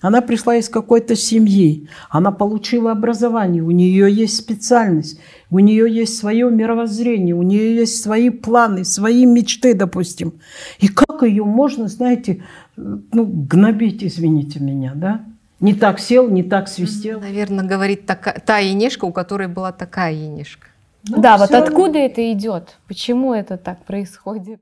[0.02, 5.20] Она пришла из какой-то семьи, она получила образование, у нее есть специальность,
[5.50, 10.34] у нее есть свое мировоззрение, у нее есть свои планы, свои мечты, допустим.
[10.80, 12.43] И как ее можно, знаете,
[12.78, 15.22] ну, гнобить, извините меня, да?
[15.60, 17.20] Не так сел, не так свистел.
[17.20, 20.68] Наверное, говорит такая, та енешка, у которой была такая енешка.
[21.10, 22.78] Ну, да, вот откуда это идет?
[22.88, 24.62] Почему это так происходит?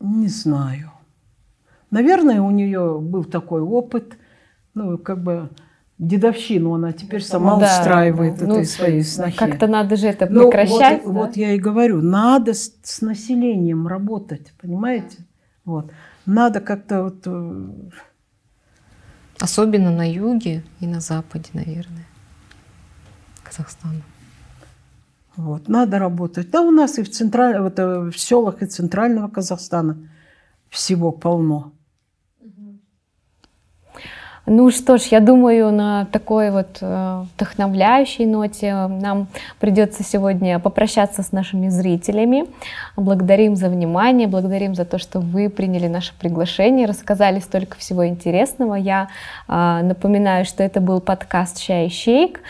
[0.00, 0.90] Не знаю.
[1.90, 4.16] Наверное, у нее был такой опыт,
[4.78, 5.50] ну, как бы
[5.98, 8.44] дедовщину она теперь сама да, устраивает да.
[8.46, 9.36] этой ну, своей снохи.
[9.36, 11.04] Как-то надо же это ну, прекращать.
[11.04, 11.20] Вот, да?
[11.20, 15.18] вот я и говорю, надо с, с населением работать, понимаете?
[15.64, 15.90] Вот.
[16.26, 17.22] Надо как-то вот...
[17.26, 17.68] Э,
[19.40, 22.06] Особенно на юге и на западе, наверное,
[23.44, 24.02] Казахстана.
[25.36, 26.50] Вот, надо работать.
[26.50, 27.60] Да у нас и в, централь...
[27.60, 29.96] вот, э, в селах и центрального Казахстана
[30.68, 31.72] всего полно.
[34.50, 39.26] Ну что ж, я думаю, на такой вот э, вдохновляющей ноте нам
[39.60, 42.46] придется сегодня попрощаться с нашими зрителями.
[42.96, 48.74] Благодарим за внимание, благодарим за то, что вы приняли наше приглашение, рассказали столько всего интересного.
[48.74, 49.08] Я
[49.48, 52.40] э, напоминаю, что это был подкаст «Чай и шейк».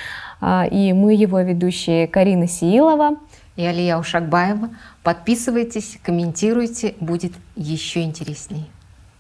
[0.71, 3.17] И мы его ведущие Карина Сиилова
[3.57, 4.69] и Алия Ушакбаева.
[5.03, 8.71] Подписывайтесь, комментируйте, будет еще интересней.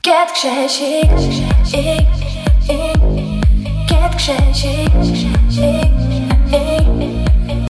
[0.04, 0.28] Get
[2.68, 4.88] Get changing.